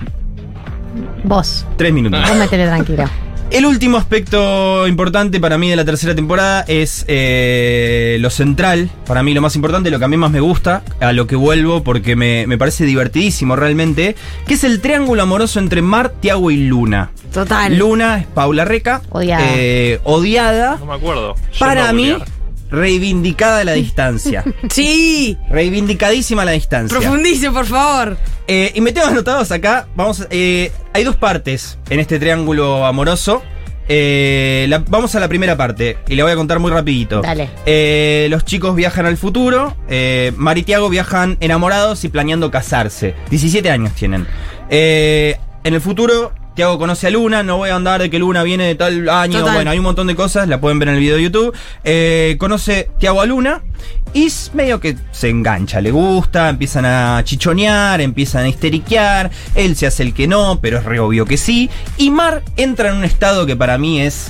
Vos. 1.24 1.66
tres 1.76 1.92
minutos. 1.92 2.20
Vos 2.28 2.36
metele 2.38 2.66
tranquilo. 2.66 3.04
El 3.48 3.64
último 3.64 3.96
aspecto 3.96 4.88
importante 4.88 5.38
para 5.38 5.56
mí 5.56 5.70
de 5.70 5.76
la 5.76 5.84
tercera 5.84 6.16
temporada 6.16 6.64
es 6.66 7.04
eh, 7.06 8.16
lo 8.20 8.28
central. 8.28 8.90
Para 9.06 9.22
mí 9.22 9.34
lo 9.34 9.40
más 9.40 9.54
importante, 9.54 9.88
lo 9.90 10.00
que 10.00 10.04
a 10.04 10.08
mí 10.08 10.16
más 10.16 10.32
me 10.32 10.40
gusta, 10.40 10.82
a 11.00 11.12
lo 11.12 11.28
que 11.28 11.36
vuelvo 11.36 11.84
porque 11.84 12.16
me, 12.16 12.44
me 12.48 12.58
parece 12.58 12.84
divertidísimo 12.84 13.54
realmente, 13.54 14.16
que 14.48 14.54
es 14.54 14.64
el 14.64 14.80
triángulo 14.80 15.22
amoroso 15.22 15.60
entre 15.60 15.80
Mar, 15.80 16.08
Tiago 16.20 16.50
y 16.50 16.56
Luna. 16.66 17.10
Total. 17.32 17.76
Luna 17.78 18.18
es 18.18 18.26
Paula 18.26 18.64
Reca, 18.64 19.02
Odiada. 19.10 19.44
eh, 19.54 20.00
odiada, 20.02 20.78
No 20.78 20.86
me 20.86 20.94
acuerdo. 20.94 21.36
para 21.60 21.92
mí. 21.92 22.16
Reivindicada 22.70 23.64
la 23.64 23.72
distancia. 23.72 24.44
Sí. 24.70 25.36
Reivindicadísima 25.50 26.44
la 26.44 26.52
distancia. 26.52 26.98
Profundice, 26.98 27.50
por 27.50 27.66
favor. 27.66 28.16
Eh, 28.48 28.72
y 28.74 28.80
me 28.80 28.92
tengo 28.92 29.06
anotados 29.06 29.50
acá. 29.52 29.86
Vamos, 29.96 30.26
eh, 30.30 30.70
hay 30.92 31.04
dos 31.04 31.16
partes 31.16 31.78
en 31.90 32.00
este 32.00 32.18
triángulo 32.18 32.84
amoroso. 32.86 33.42
Eh, 33.88 34.66
la- 34.68 34.78
vamos 34.78 35.14
a 35.14 35.20
la 35.20 35.28
primera 35.28 35.56
parte 35.56 35.98
y 36.08 36.16
la 36.16 36.24
voy 36.24 36.32
a 36.32 36.36
contar 36.36 36.58
muy 36.58 36.70
rapidito. 36.72 37.20
Dale. 37.22 37.48
Eh, 37.66 38.26
los 38.30 38.44
chicos 38.44 38.74
viajan 38.74 39.06
al 39.06 39.16
futuro. 39.16 39.76
Eh, 39.88 40.32
Mar 40.36 40.58
y 40.58 40.64
Tiago 40.64 40.88
viajan 40.88 41.36
enamorados 41.40 42.02
y 42.04 42.08
planeando 42.08 42.50
casarse. 42.50 43.14
17 43.30 43.70
años 43.70 43.92
tienen. 43.94 44.26
En 44.68 45.74
el 45.74 45.80
futuro, 45.80 46.32
Tiago 46.56 46.78
conoce 46.78 47.06
a 47.06 47.10
Luna. 47.10 47.42
No 47.44 47.58
voy 47.58 47.70
a 47.70 47.76
andar 47.76 48.00
de 48.00 48.10
que 48.10 48.18
Luna 48.18 48.42
viene 48.42 48.64
de 48.64 48.74
tal 48.74 49.08
año. 49.08 49.40
Total. 49.40 49.54
Bueno, 49.54 49.70
hay 49.70 49.78
un 49.78 49.84
montón 49.84 50.08
de 50.08 50.16
cosas. 50.16 50.48
La 50.48 50.60
pueden 50.60 50.78
ver 50.80 50.88
en 50.88 50.94
el 50.94 51.00
video 51.00 51.16
de 51.16 51.22
YouTube. 51.22 51.54
Eh, 51.84 52.36
conoce 52.40 52.90
Tiago 52.98 53.20
a 53.20 53.26
Luna. 53.26 53.62
Y 54.14 54.24
es 54.26 54.52
medio 54.54 54.80
que 54.80 54.96
se 55.12 55.28
engancha, 55.28 55.82
le 55.82 55.90
gusta, 55.90 56.48
empiezan 56.48 56.86
a 56.86 57.20
chichonear, 57.22 58.00
empiezan 58.00 58.44
a 58.44 58.48
histeriquear, 58.48 59.30
él 59.54 59.76
se 59.76 59.86
hace 59.86 60.04
el 60.04 60.14
que 60.14 60.26
no, 60.26 60.58
pero 60.62 60.78
es 60.78 60.84
re 60.84 61.00
obvio 61.00 61.26
que 61.26 61.36
sí. 61.36 61.68
Y 61.98 62.10
Mar 62.10 62.42
entra 62.56 62.88
en 62.88 62.96
un 62.96 63.04
estado 63.04 63.44
que 63.44 63.56
para 63.56 63.76
mí 63.76 64.00
es 64.00 64.28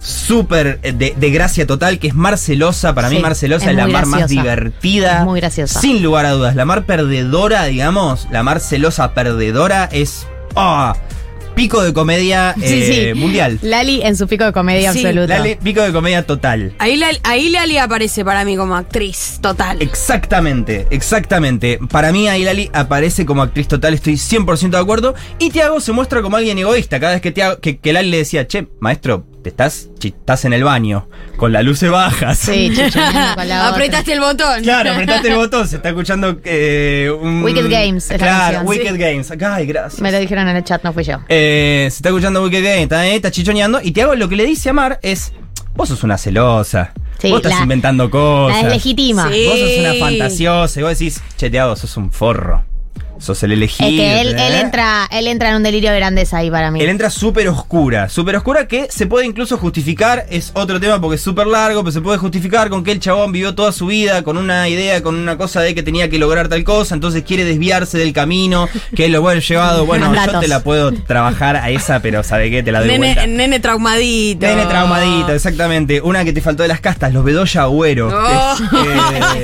súper 0.00 0.80
eh, 0.82 0.92
de, 0.92 1.14
de 1.16 1.30
gracia 1.30 1.66
total, 1.66 1.98
que 1.98 2.08
es 2.08 2.14
Mar 2.14 2.36
celosa. 2.36 2.94
Para 2.94 3.08
mí 3.08 3.16
Sí, 3.16 3.22
Mar 3.22 3.34
celosa 3.34 3.66
es 3.66 3.70
es, 3.70 3.76
la 3.76 3.86
Mar 3.86 4.04
más 4.04 4.28
divertida. 4.28 5.20
Es 5.20 5.24
muy 5.24 5.40
graciosa. 5.40 5.80
Sin 5.80 6.02
lugar 6.02 6.26
a 6.26 6.32
dudas. 6.32 6.54
La 6.54 6.66
Mar 6.66 6.84
perdedora, 6.84 7.64
digamos, 7.64 8.28
la 8.30 8.42
Mar 8.42 8.60
celosa 8.60 9.14
perdedora 9.14 9.88
es... 9.90 10.26
¡ah! 10.56 10.94
Pico 11.60 11.82
de 11.82 11.92
comedia 11.92 12.54
eh, 12.62 13.12
sí. 13.12 13.20
mundial. 13.20 13.58
Lali 13.60 14.00
en 14.02 14.16
su 14.16 14.26
pico 14.26 14.44
de 14.44 14.52
comedia 14.52 14.94
Sí, 14.94 15.04
absoluta. 15.04 15.44
Pico 15.62 15.82
de 15.82 15.92
comedia 15.92 16.24
total. 16.24 16.72
Ahí, 16.78 16.96
la, 16.96 17.10
ahí 17.24 17.50
Lali 17.50 17.76
aparece 17.76 18.24
para 18.24 18.46
mí 18.46 18.56
como 18.56 18.76
actriz, 18.76 19.38
total. 19.42 19.82
Exactamente, 19.82 20.86
exactamente. 20.90 21.78
Para 21.90 22.12
mí 22.12 22.28
ahí 22.28 22.44
Lali 22.44 22.70
aparece 22.72 23.26
como 23.26 23.42
actriz 23.42 23.68
total, 23.68 23.92
estoy 23.92 24.14
100% 24.14 24.70
de 24.70 24.78
acuerdo. 24.78 25.14
Y 25.38 25.50
Tiago 25.50 25.80
se 25.80 25.92
muestra 25.92 26.22
como 26.22 26.38
alguien 26.38 26.58
egoísta. 26.58 26.98
Cada 26.98 27.12
vez 27.12 27.20
que, 27.20 27.30
Tiago, 27.30 27.60
que, 27.60 27.78
que 27.78 27.92
Lali 27.92 28.08
le 28.08 28.16
decía, 28.16 28.46
che, 28.46 28.66
maestro, 28.80 29.26
te 29.42 29.48
estás, 29.50 29.88
estás 30.02 30.44
en 30.44 30.52
el 30.52 30.64
baño, 30.64 31.08
con 31.36 31.52
las 31.52 31.64
luces 31.64 31.90
bajas. 31.90 32.38
Sí, 32.38 32.72
con 33.34 33.48
la. 33.48 33.68
Apretaste 33.68 34.12
el 34.12 34.20
botón. 34.20 34.62
Claro, 34.62 34.92
apretaste 34.92 35.28
el 35.28 35.36
botón, 35.36 35.66
se 35.66 35.76
está 35.76 35.88
escuchando 35.90 36.38
eh, 36.44 37.10
un... 37.20 37.42
Wicked 37.42 37.70
Games 37.70 38.04
es 38.10 38.10
la 38.12 38.18
Claro, 38.18 38.42
canción, 38.58 38.66
Wicked 38.68 38.92
sí. 38.92 38.98
Games. 38.98 39.30
Ay, 39.42 39.66
gracias. 39.66 40.00
Me 40.02 40.12
lo 40.12 40.18
dijeron 40.18 40.48
en 40.48 40.56
el 40.56 40.64
chat, 40.64 40.82
no 40.84 40.92
fui 40.92 41.04
yo. 41.04 41.18
Eh, 41.28 41.88
se 41.90 41.96
está 41.96 42.08
escuchando 42.10 42.42
Wicked 42.42 42.62
Games, 42.62 42.82
está, 42.82 43.06
eh, 43.06 43.14
está 43.16 43.30
chichoneando. 43.30 43.80
Y 43.82 43.92
Tiago 43.92 44.14
lo 44.14 44.28
que 44.28 44.36
le 44.36 44.44
dice 44.44 44.70
a 44.70 44.72
Mar 44.72 44.98
es: 45.02 45.32
Vos 45.74 45.88
sos 45.88 46.02
una 46.02 46.18
celosa. 46.18 46.92
Sí, 47.18 47.28
vos 47.30 47.38
estás 47.38 47.52
la- 47.56 47.62
inventando 47.62 48.10
cosas. 48.10 48.56
La 48.62 48.68
deslegitima. 48.68 49.30
Sí. 49.30 49.46
Vos 49.46 49.58
sos 49.58 49.78
una 49.78 49.94
fantasiosa. 49.94 50.80
Y 50.80 50.82
vos 50.82 50.98
decís: 50.98 51.22
Che, 51.36 51.50
Tiago, 51.50 51.76
sos 51.76 51.96
un 51.96 52.10
forro. 52.12 52.64
Sos 53.20 53.42
el 53.42 53.52
elegido. 53.52 53.88
Es 53.88 53.94
que 53.94 54.20
él, 54.20 54.28
¿eh? 54.38 54.46
él 54.48 54.54
entra, 54.54 55.06
él 55.10 55.26
entra 55.26 55.50
en 55.50 55.56
un 55.56 55.62
delirio 55.62 55.90
de 55.92 55.96
grandeza 55.96 56.38
ahí 56.38 56.50
para 56.50 56.70
mí. 56.70 56.80
Él 56.80 56.88
entra 56.88 57.10
súper 57.10 57.48
oscura, 57.48 58.08
súper 58.08 58.36
oscura 58.36 58.66
que 58.66 58.88
se 58.90 59.06
puede 59.06 59.26
incluso 59.26 59.58
justificar, 59.58 60.26
es 60.30 60.50
otro 60.54 60.80
tema 60.80 61.00
porque 61.00 61.16
es 61.16 61.22
súper 61.22 61.46
largo, 61.46 61.82
pero 61.82 61.92
se 61.92 62.00
puede 62.00 62.18
justificar 62.18 62.70
con 62.70 62.82
que 62.82 62.92
el 62.92 63.00
chabón 63.00 63.32
vivió 63.32 63.54
toda 63.54 63.72
su 63.72 63.86
vida 63.86 64.22
con 64.22 64.36
una 64.36 64.68
idea, 64.68 65.02
con 65.02 65.14
una 65.14 65.36
cosa 65.36 65.60
de 65.60 65.74
que 65.74 65.82
tenía 65.82 66.08
que 66.08 66.18
lograr 66.18 66.48
tal 66.48 66.64
cosa, 66.64 66.94
entonces 66.94 67.22
quiere 67.22 67.44
desviarse 67.44 67.98
del 67.98 68.12
camino, 68.12 68.68
que 68.94 69.06
es 69.06 69.10
lo 69.10 69.20
bueno 69.20 69.40
llevado, 69.40 69.86
bueno, 69.86 70.12
yo 70.26 70.40
te 70.40 70.48
la 70.48 70.62
puedo 70.62 70.92
trabajar 70.92 71.56
a 71.56 71.70
esa, 71.70 72.00
pero 72.00 72.22
¿sabe 72.22 72.50
qué? 72.50 72.62
Te 72.62 72.72
la 72.72 72.80
doy 72.80 72.88
Nene, 72.88 73.14
vuelta. 73.14 73.26
nene 73.26 73.60
traumadito. 73.60 74.46
Nene 74.46 74.66
traumadito, 74.66 75.32
exactamente. 75.32 76.00
Una 76.00 76.24
que 76.24 76.32
te 76.32 76.40
faltó 76.40 76.62
de 76.62 76.68
las 76.68 76.80
castas, 76.80 77.12
los 77.12 77.24
Bedoya 77.24 77.62
Agüero. 77.62 78.08
Oh. 78.08 78.56
eh, 78.76 79.42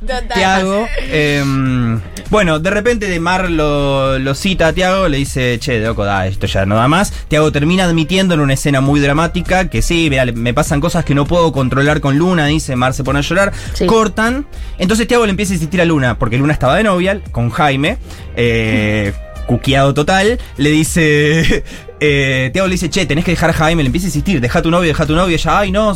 Total. 0.00 0.28
Tiago. 0.28 0.86
em, 1.10 2.00
bueno, 2.30 2.58
de 2.58 2.70
repente 2.70 2.99
de 3.06 3.20
Mar 3.20 3.50
lo, 3.50 4.18
lo 4.18 4.34
cita 4.34 4.68
a 4.68 4.72
Tiago, 4.72 5.08
le 5.08 5.18
dice, 5.18 5.58
che, 5.58 5.80
loco, 5.80 6.04
da, 6.04 6.26
esto 6.26 6.46
ya 6.46 6.66
no 6.66 6.76
da 6.76 6.88
más. 6.88 7.12
Tiago 7.28 7.50
termina 7.52 7.84
admitiendo 7.84 8.34
en 8.34 8.40
una 8.40 8.54
escena 8.54 8.80
muy 8.80 9.00
dramática 9.00 9.68
que 9.68 9.82
sí, 9.82 10.10
me 10.34 10.54
pasan 10.54 10.80
cosas 10.80 11.04
que 11.04 11.14
no 11.14 11.26
puedo 11.26 11.52
controlar 11.52 12.00
con 12.00 12.18
Luna, 12.18 12.46
dice, 12.46 12.76
Mar 12.76 12.94
se 12.94 13.04
pone 13.04 13.20
a 13.20 13.22
llorar. 13.22 13.52
Sí. 13.74 13.86
Cortan. 13.86 14.46
Entonces 14.78 15.06
Tiago 15.08 15.24
le 15.24 15.30
empieza 15.30 15.52
a 15.52 15.54
insistir 15.54 15.80
a 15.80 15.84
Luna, 15.84 16.18
porque 16.18 16.38
Luna 16.38 16.52
estaba 16.52 16.76
de 16.76 16.84
novia 16.84 17.20
con 17.32 17.50
Jaime. 17.50 17.98
Eh, 18.36 19.12
cuqueado 19.46 19.94
total, 19.94 20.38
le 20.56 20.70
dice. 20.70 21.64
Eh, 22.02 22.48
Tiago 22.54 22.66
le 22.66 22.72
dice, 22.76 22.88
che, 22.88 23.04
tenés 23.04 23.26
que 23.26 23.32
dejar 23.32 23.50
a 23.50 23.52
Jaime, 23.52 23.82
le 23.82 23.88
empieza 23.88 24.06
a 24.06 24.08
insistir, 24.08 24.40
deja 24.40 24.62
tu 24.62 24.70
novio, 24.70 24.88
deja 24.88 25.04
tu 25.04 25.14
novio, 25.14 25.36
ya, 25.36 25.58
ay, 25.58 25.70
no, 25.70 25.94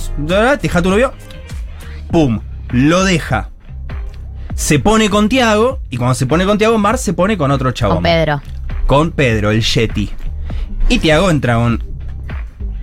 deja 0.61 0.83
tu 0.83 0.91
novio. 0.91 1.15
Pum, 2.11 2.41
lo 2.69 3.05
deja. 3.05 3.54
Se 4.55 4.79
pone 4.79 5.11
con 5.11 5.29
Tiago, 5.29 5.81
y 5.91 5.97
cuando 5.97 6.15
se 6.15 6.27
pone 6.27 6.45
con 6.47 6.59
Tiago, 6.59 6.79
Mar 6.79 6.99
se 6.99 7.13
pone 7.13 7.37
con 7.37 7.51
otro 7.51 7.73
chabón. 7.73 7.97
Con 7.97 8.03
Pedro. 8.05 8.43
Con 8.87 9.11
Pedro, 9.13 9.51
el 9.51 9.63
Yeti. 9.63 10.11
Y 10.89 10.99
Tiago 10.99 11.31
entra 11.31 11.55
con. 11.57 11.83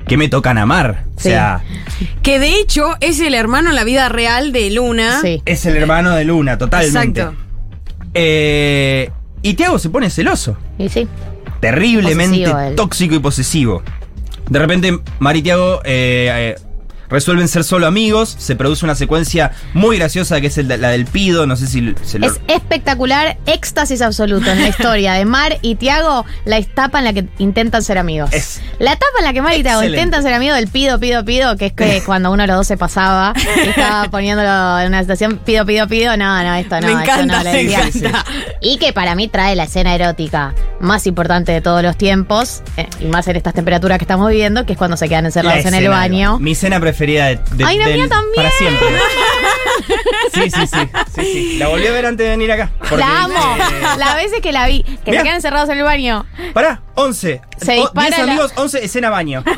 Que 0.08 0.18
me 0.18 0.28
tocan 0.28 0.58
a 0.58 0.66
Mar. 0.66 1.06
O 1.16 1.20
Sí. 1.22 1.30
sea, 1.30 1.64
Que 2.24 2.40
de 2.40 2.56
hecho 2.56 2.96
es 3.00 3.20
el 3.20 3.34
hermano 3.36 3.70
en 3.70 3.76
la 3.76 3.84
vida 3.84 4.10
real 4.10 4.52
de 4.52 4.70
Luna. 4.72 5.22
Sí. 5.22 5.42
es 5.46 5.66
el 5.66 5.78
hermano 5.78 6.12
de 6.12 6.26
Luna, 6.26 6.58
totalmente. 6.58 7.22
Exacto. 7.22 7.40
Eh, 8.14 9.10
y 9.42 9.54
Tiago 9.54 9.80
se 9.80 9.90
pone 9.90 10.10
celoso. 10.10 10.58
Y 10.78 10.90
sí. 10.90 11.08
terriblemente 11.62 12.50
Posesivo 12.50 12.76
tóxico 12.76 13.16
y 13.16 13.20
posesivo. 13.20 13.84
De 14.50 14.60
repente, 14.60 15.00
Mar 15.20 15.38
y 15.38 15.42
Tiago 15.44 15.82
eh, 15.86 16.56
eh, 16.56 16.62
resuelven 17.12 17.48
ser 17.48 17.64
solo 17.64 17.86
amigos. 17.88 18.36
Se 18.40 18.56
produce 18.56 18.86
una 18.86 18.96
secuencia 18.96 19.52
muy 19.74 19.98
graciosa 19.98 20.42
que 20.42 20.48
es 20.48 20.58
el 20.58 20.68
de- 20.68 20.78
la 20.78 20.90
del 20.90 21.06
Pido. 21.06 21.46
No 21.46 21.56
sé 21.56 21.68
si 21.68 21.94
se 22.04 22.18
lo. 22.20 22.28
Es 22.28 22.40
espectacular, 22.48 23.38
éxtasis 23.46 24.02
absoluto 24.02 24.50
en 24.52 24.62
la 24.62 24.68
historia 24.70 25.14
de 25.14 25.26
Mar 25.26 25.58
y 25.62 25.76
Tiago, 25.76 26.26
la 26.46 26.58
etapa 26.58 27.00
en 27.00 27.06
la 27.06 27.14
que 27.14 27.26
intentan 27.38 27.84
ser 27.84 27.98
amigos. 27.98 28.32
Es 28.34 28.62
la 28.80 28.94
etapa 28.94 29.12
en 29.20 29.26
la 29.26 29.34
que 29.34 29.42
Mar 29.42 29.54
y 29.58 29.62
Tiago 29.62 29.84
intentan 29.84 30.24
ser 30.24 30.34
amigos 30.34 30.58
del 30.58 30.68
pido, 30.70 31.00
pido, 31.00 31.24
pido, 31.26 31.58
que 31.58 31.68
es 31.68 31.74
que 31.74 32.02
cuando 32.06 32.32
uno 32.32 32.44
de 32.44 32.48
los 32.48 32.58
dos 32.58 32.68
se 32.68 32.78
pasaba 32.78 33.34
y 33.64 33.68
estaba 33.70 34.10
poniéndolo 34.10 34.80
en 34.80 34.88
una 34.88 35.02
situación, 35.02 35.40
pido, 35.46 35.66
pido, 35.66 35.88
pido, 35.88 36.16
no, 36.18 36.44
no, 36.44 36.56
esto 36.56 36.80
no, 36.80 36.88
Me 36.88 36.94
esto 36.94 37.04
encanta, 37.04 37.38
no, 37.38 37.44
la 37.44 37.52
me 37.52 37.62
encanta. 37.62 38.26
Y 38.62 38.78
que 38.78 38.94
para 38.94 39.16
mí 39.16 39.28
trae 39.28 39.56
la 39.56 39.64
escena 39.64 39.94
erótica 39.94 40.54
más 40.80 41.06
importante 41.08 41.52
de 41.52 41.62
todos 41.62 41.84
los 41.84 41.98
tiempos, 41.98 42.62
eh, 42.78 42.88
y 43.00 43.06
más 43.06 43.28
en 43.28 43.36
estas 43.36 43.54
temperaturas 43.54 43.98
que 43.98 44.04
estamos 44.06 44.30
viviendo, 44.30 44.66
que 44.66 44.74
es 44.74 44.78
cuando 44.78 44.98
se 44.98 45.08
quedan 45.10 45.26
encerrados 45.26 45.66
en 45.66 45.74
el 45.74 45.90
baño. 45.90 46.40
Mi 46.40 46.52
escena 46.54 46.80
preferida 46.80 47.01
de, 47.06 47.40
de- 47.52 47.66
Ay, 47.66 47.78
la 47.78 47.88
del- 47.88 47.98
mía 47.98 48.08
también. 48.10 48.36
Para 48.36 48.52
siempre. 48.52 48.88
Sí, 50.34 50.50
sí, 50.50 50.68
sí, 50.68 50.78
sí, 51.16 51.22
sí. 51.24 51.58
La 51.58 51.68
volví 51.68 51.86
a 51.88 51.92
ver 51.92 52.06
antes 52.06 52.24
de 52.26 52.30
venir 52.30 52.52
acá. 52.52 52.72
porque, 52.80 52.98
La 52.98 53.24
amo. 53.24 53.34
eh, 53.36 53.82
Las 53.98 54.16
veces 54.16 54.40
que 54.42 54.52
la 54.54 54.66
vi, 54.68 54.84
que 54.84 55.12
Mirá. 55.12 55.22
se 55.22 55.24
quedan 55.24 55.36
encerrados 55.36 55.70
en 55.70 55.78
el 55.80 55.84
baño. 55.84 56.26
Pará, 56.54 56.82
11. 56.96 57.42
Se 57.58 57.78
O- 57.80 57.82
dispara 57.82 58.08
10 58.08 58.18
la- 58.20 58.24
amigos, 58.32 58.54
11, 58.56 58.86
escena 58.86 59.10
baño. 59.10 59.44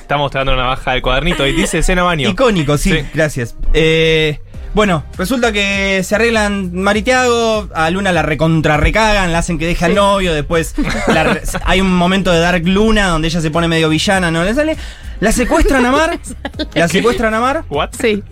Está 0.00 0.16
mostrando 0.16 0.52
una 0.54 0.64
baja 0.66 0.92
del 0.92 1.02
cuadernito 1.02 1.46
y 1.46 1.52
dice 1.52 1.78
escena 1.78 2.02
baño. 2.02 2.28
Icónico, 2.30 2.78
sí, 2.78 2.92
Sí. 2.92 3.04
gracias. 3.12 3.54
Eh, 3.74 4.40
bueno, 4.74 5.04
resulta 5.16 5.52
que 5.52 6.02
se 6.04 6.14
arreglan 6.14 6.72
Maritiago, 6.74 7.68
a 7.74 7.90
Luna 7.90 8.12
la 8.12 8.22
recontra 8.22 8.76
recagan, 8.76 9.32
la 9.32 9.38
hacen 9.40 9.58
que 9.58 9.66
deje 9.66 9.84
al 9.86 9.94
novio, 9.94 10.32
después 10.34 10.74
la 11.08 11.24
re- 11.24 11.42
hay 11.64 11.80
un 11.80 11.94
momento 11.94 12.30
de 12.32 12.38
Dark 12.38 12.62
Luna 12.66 13.08
donde 13.08 13.28
ella 13.28 13.40
se 13.40 13.50
pone 13.50 13.68
medio 13.68 13.88
villana, 13.88 14.30
no 14.30 14.44
le 14.44 14.54
sale. 14.54 14.76
La 15.20 15.32
secuestran 15.32 15.84
a 15.84 15.92
Mar, 15.92 16.18
la 16.74 16.88
secuestran 16.88 17.34
a 17.34 17.40
Mar. 17.40 17.64
¿What? 17.68 17.90
Sí. 18.00 18.22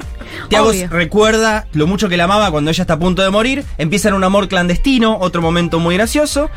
Tiago 0.48 0.72
recuerda 0.90 1.66
lo 1.72 1.86
mucho 1.86 2.08
que 2.08 2.16
la 2.16 2.24
amaba 2.24 2.50
cuando 2.50 2.70
ella 2.70 2.82
está 2.82 2.94
a 2.94 2.98
punto 2.98 3.22
de 3.22 3.30
morir. 3.30 3.64
Empiezan 3.78 4.14
un 4.14 4.24
amor 4.24 4.48
clandestino, 4.48 5.18
otro 5.18 5.42
momento 5.42 5.80
muy 5.80 5.96
gracioso. 5.96 6.48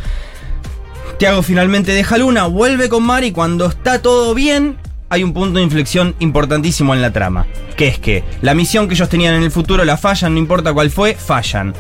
Tiago 1.18 1.42
finalmente 1.42 1.92
deja 1.92 2.18
Luna, 2.18 2.46
vuelve 2.46 2.90
con 2.90 3.04
Mar 3.04 3.24
y 3.24 3.32
cuando 3.32 3.66
está 3.66 4.02
todo 4.02 4.34
bien, 4.34 4.78
hay 5.10 5.24
un 5.24 5.34
punto 5.34 5.58
de 5.58 5.64
inflexión 5.64 6.16
importantísimo 6.20 6.94
en 6.94 7.02
la 7.02 7.12
trama. 7.12 7.46
Que 7.76 7.88
es 7.88 8.00
que 8.00 8.24
la 8.42 8.54
misión 8.54 8.88
que 8.88 8.94
ellos 8.94 9.10
tenían 9.10 9.36
en 9.36 9.44
el 9.44 9.52
futuro 9.52 9.84
la 9.84 9.98
fallan, 9.98 10.34
no 10.34 10.40
importa 10.40 10.74
cuál 10.74 10.92
fue, 10.92 11.16
fallan. 11.16 11.74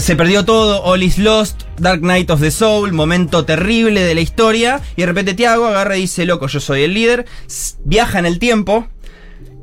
Se 0.00 0.16
perdió 0.16 0.44
todo, 0.44 0.82
All 0.84 1.02
is 1.02 1.18
Lost, 1.18 1.62
Dark 1.78 2.00
Knight 2.00 2.30
of 2.30 2.40
the 2.40 2.50
Soul, 2.50 2.92
momento 2.92 3.44
terrible 3.44 4.02
de 4.02 4.14
la 4.14 4.20
historia. 4.20 4.80
Y 4.96 5.02
de 5.02 5.06
repente 5.06 5.34
Tiago 5.34 5.66
agarra 5.66 5.96
y 5.96 6.02
dice, 6.02 6.24
loco, 6.24 6.46
yo 6.46 6.60
soy 6.60 6.82
el 6.82 6.94
líder. 6.94 7.26
Viaja 7.84 8.18
en 8.18 8.26
el 8.26 8.38
tiempo, 8.38 8.88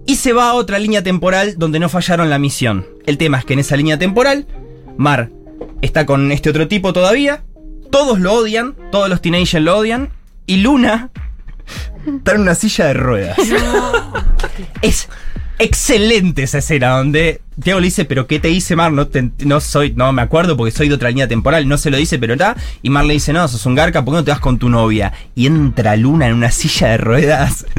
y 0.09 0.15
se 0.15 0.33
va 0.33 0.49
a 0.49 0.53
otra 0.55 0.79
línea 0.79 1.03
temporal 1.03 1.53
donde 1.57 1.79
no 1.79 1.87
fallaron 1.87 2.31
la 2.31 2.39
misión. 2.39 2.87
El 3.05 3.19
tema 3.19 3.37
es 3.37 3.45
que 3.45 3.53
en 3.53 3.59
esa 3.59 3.77
línea 3.77 3.99
temporal, 3.99 4.47
Mar 4.97 5.29
está 5.83 6.07
con 6.07 6.31
este 6.31 6.49
otro 6.49 6.67
tipo 6.67 6.93
todavía. 6.93 7.43
Todos 7.91 8.19
lo 8.19 8.33
odian, 8.33 8.75
todos 8.91 9.07
los 9.07 9.21
teenagers 9.21 9.63
lo 9.63 9.77
odian. 9.77 10.09
Y 10.47 10.57
Luna 10.57 11.11
está 12.17 12.33
en 12.33 12.41
una 12.41 12.55
silla 12.55 12.85
de 12.85 12.93
ruedas. 12.95 13.37
es 14.81 15.09
excelente 15.59 16.43
esa 16.43 16.57
escena 16.59 16.89
donde 16.97 17.41
Tiago 17.61 17.79
le 17.81 17.87
dice, 17.87 18.05
pero 18.05 18.25
¿qué 18.27 18.39
te 18.39 18.49
hice 18.49 18.75
Mar? 18.75 18.91
No, 18.93 19.07
te- 19.07 19.29
no 19.39 19.59
soy, 19.59 19.93
no 19.95 20.11
me 20.13 20.21
acuerdo 20.21 20.55
porque 20.57 20.71
soy 20.71 20.87
de 20.87 20.95
otra 20.95 21.09
línea 21.09 21.27
temporal, 21.27 21.67
no 21.67 21.77
se 21.77 21.89
lo 21.91 21.97
dice, 21.97 22.17
pero 22.17 22.33
está. 22.33 22.55
Y 22.81 22.89
Mar 22.89 23.05
le 23.05 23.13
dice, 23.13 23.33
no, 23.33 23.47
sos 23.47 23.65
un 23.65 23.75
garca, 23.75 24.03
¿por 24.05 24.13
qué 24.13 24.17
no 24.19 24.23
te 24.23 24.31
vas 24.31 24.39
con 24.39 24.57
tu 24.57 24.69
novia? 24.69 25.11
Y 25.35 25.45
entra 25.47 25.95
Luna 25.97 26.27
en 26.27 26.33
una 26.33 26.49
silla 26.51 26.87
de 26.89 26.97
ruedas. 26.97 27.65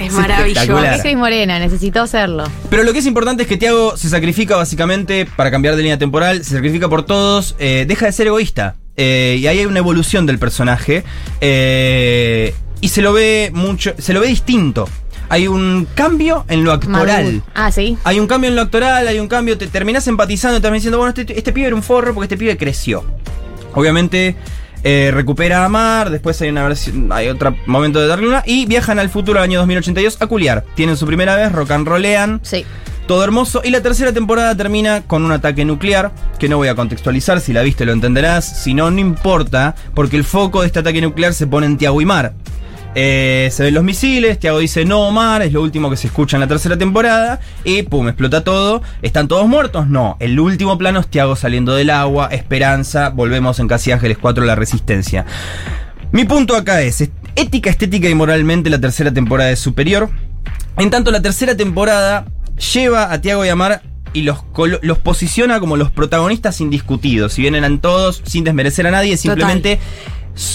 Es 0.00 0.12
maravilloso. 0.12 0.82
Es 0.82 1.02
Cris 1.02 1.16
Morena, 1.16 1.58
necesitó 1.60 2.02
hacerlo. 2.02 2.44
Pero 2.68 2.82
lo 2.82 2.92
que 2.92 2.98
es 2.98 3.06
importante 3.06 3.44
es 3.44 3.48
que 3.48 3.56
Tiago 3.56 3.96
se 3.96 4.08
sacrifica 4.08 4.56
básicamente 4.56 5.24
para 5.24 5.52
cambiar 5.52 5.76
de 5.76 5.82
línea 5.82 5.98
temporal, 5.98 6.44
se 6.44 6.54
sacrifica 6.56 6.88
por 6.88 7.04
todos, 7.06 7.54
eh, 7.60 7.84
deja 7.86 8.06
de 8.06 8.12
ser 8.12 8.26
egoísta. 8.26 8.74
Eh, 8.96 9.36
y 9.38 9.46
ahí 9.46 9.60
hay 9.60 9.66
una 9.66 9.78
evolución 9.78 10.26
del 10.26 10.38
personaje. 10.40 11.04
eh, 11.40 12.54
y 12.82 12.88
se 12.88 13.02
lo 13.02 13.12
ve 13.12 13.50
mucho, 13.52 13.92
se 13.98 14.12
lo 14.14 14.20
ve 14.20 14.26
distinto. 14.28 14.88
Hay 15.30 15.48
un 15.48 15.86
cambio 15.94 16.44
en 16.48 16.64
lo 16.64 16.72
actoral. 16.72 17.24
Maduro. 17.24 17.44
Ah, 17.54 17.70
sí. 17.72 17.96
Hay 18.04 18.20
un 18.20 18.26
cambio 18.26 18.50
en 18.50 18.56
lo 18.56 18.62
actoral, 18.62 19.08
hay 19.08 19.18
un 19.18 19.28
cambio, 19.28 19.56
te 19.56 19.66
terminas 19.68 20.06
empatizando, 20.08 20.58
te 20.58 20.62
terminas 20.62 20.82
diciendo, 20.82 20.98
bueno, 20.98 21.14
este, 21.16 21.38
este 21.38 21.52
pibe 21.52 21.68
era 21.68 21.76
un 21.76 21.82
forro 21.82 22.12
porque 22.12 22.26
este 22.26 22.36
pibe 22.36 22.56
creció. 22.58 23.04
Obviamente 23.74 24.36
eh, 24.82 25.10
recupera 25.14 25.64
a 25.64 25.68
Mar, 25.68 26.10
después 26.10 26.40
hay 26.42 26.48
una 26.50 26.64
versión, 26.66 27.12
hay 27.12 27.28
otro 27.28 27.54
momento 27.66 28.00
de 28.00 28.06
Dark 28.08 28.22
Luna 28.22 28.42
y 28.46 28.66
viajan 28.66 28.98
al 28.98 29.08
futuro 29.08 29.40
año 29.40 29.58
2082 29.60 30.20
a 30.20 30.26
culiar. 30.26 30.64
Tienen 30.74 30.96
su 30.96 31.06
primera 31.06 31.36
vez, 31.36 31.52
rock 31.52 31.70
and 31.70 31.86
rollean, 31.86 32.40
Sí. 32.42 32.64
todo 33.06 33.22
hermoso. 33.22 33.60
Y 33.62 33.70
la 33.70 33.82
tercera 33.82 34.12
temporada 34.12 34.56
termina 34.56 35.02
con 35.02 35.24
un 35.24 35.30
ataque 35.32 35.64
nuclear, 35.64 36.10
que 36.40 36.48
no 36.48 36.56
voy 36.56 36.66
a 36.68 36.74
contextualizar, 36.74 37.40
si 37.40 37.52
la 37.52 37.62
viste 37.62 37.84
lo 37.84 37.92
entenderás, 37.92 38.62
si 38.64 38.74
no, 38.74 38.90
no 38.90 38.98
importa, 38.98 39.76
porque 39.94 40.16
el 40.16 40.24
foco 40.24 40.62
de 40.62 40.66
este 40.66 40.80
ataque 40.80 41.00
nuclear 41.00 41.34
se 41.34 41.46
pone 41.46 41.66
en 41.66 41.76
Tiago 41.78 42.00
y 42.00 42.04
Mar. 42.06 42.32
Eh, 42.94 43.48
se 43.52 43.62
ven 43.62 43.74
los 43.74 43.84
misiles, 43.84 44.38
Tiago 44.40 44.58
dice 44.58 44.84
no 44.84 45.10
Mar, 45.12 45.42
es 45.42 45.52
lo 45.52 45.62
último 45.62 45.90
que 45.90 45.96
se 45.96 46.08
escucha 46.08 46.36
en 46.36 46.40
la 46.40 46.48
tercera 46.48 46.76
temporada, 46.76 47.40
y 47.64 47.82
pum, 47.82 48.08
explota 48.08 48.42
todo. 48.42 48.82
¿Están 49.02 49.28
todos 49.28 49.46
muertos? 49.46 49.86
No, 49.88 50.16
el 50.18 50.38
último 50.40 50.76
plano 50.76 51.00
es 51.00 51.06
Tiago 51.06 51.36
saliendo 51.36 51.74
del 51.74 51.90
agua, 51.90 52.28
esperanza, 52.32 53.10
volvemos 53.10 53.60
en 53.60 53.68
Casi 53.68 53.92
Ángeles 53.92 54.18
4, 54.18 54.44
la 54.44 54.56
resistencia. 54.56 55.24
Mi 56.12 56.24
punto 56.24 56.56
acá 56.56 56.82
es, 56.82 57.08
ética, 57.36 57.70
estética 57.70 58.08
y 58.08 58.14
moralmente 58.14 58.70
la 58.70 58.80
tercera 58.80 59.12
temporada 59.12 59.50
es 59.52 59.60
superior. 59.60 60.10
En 60.76 60.90
tanto, 60.90 61.12
la 61.12 61.22
tercera 61.22 61.56
temporada 61.56 62.26
lleva 62.74 63.12
a 63.12 63.20
Tiago 63.20 63.44
y 63.44 63.48
a 63.48 63.56
Mar 63.56 63.82
y 64.12 64.22
los, 64.22 64.38
los 64.82 64.98
posiciona 64.98 65.60
como 65.60 65.76
los 65.76 65.90
protagonistas 65.92 66.60
indiscutidos. 66.60 67.34
Si 67.34 67.42
bien 67.42 67.54
eran 67.54 67.78
todos, 67.78 68.22
sin 68.24 68.42
desmerecer 68.42 68.86
a 68.86 68.90
nadie, 68.90 69.16
simplemente 69.16 69.78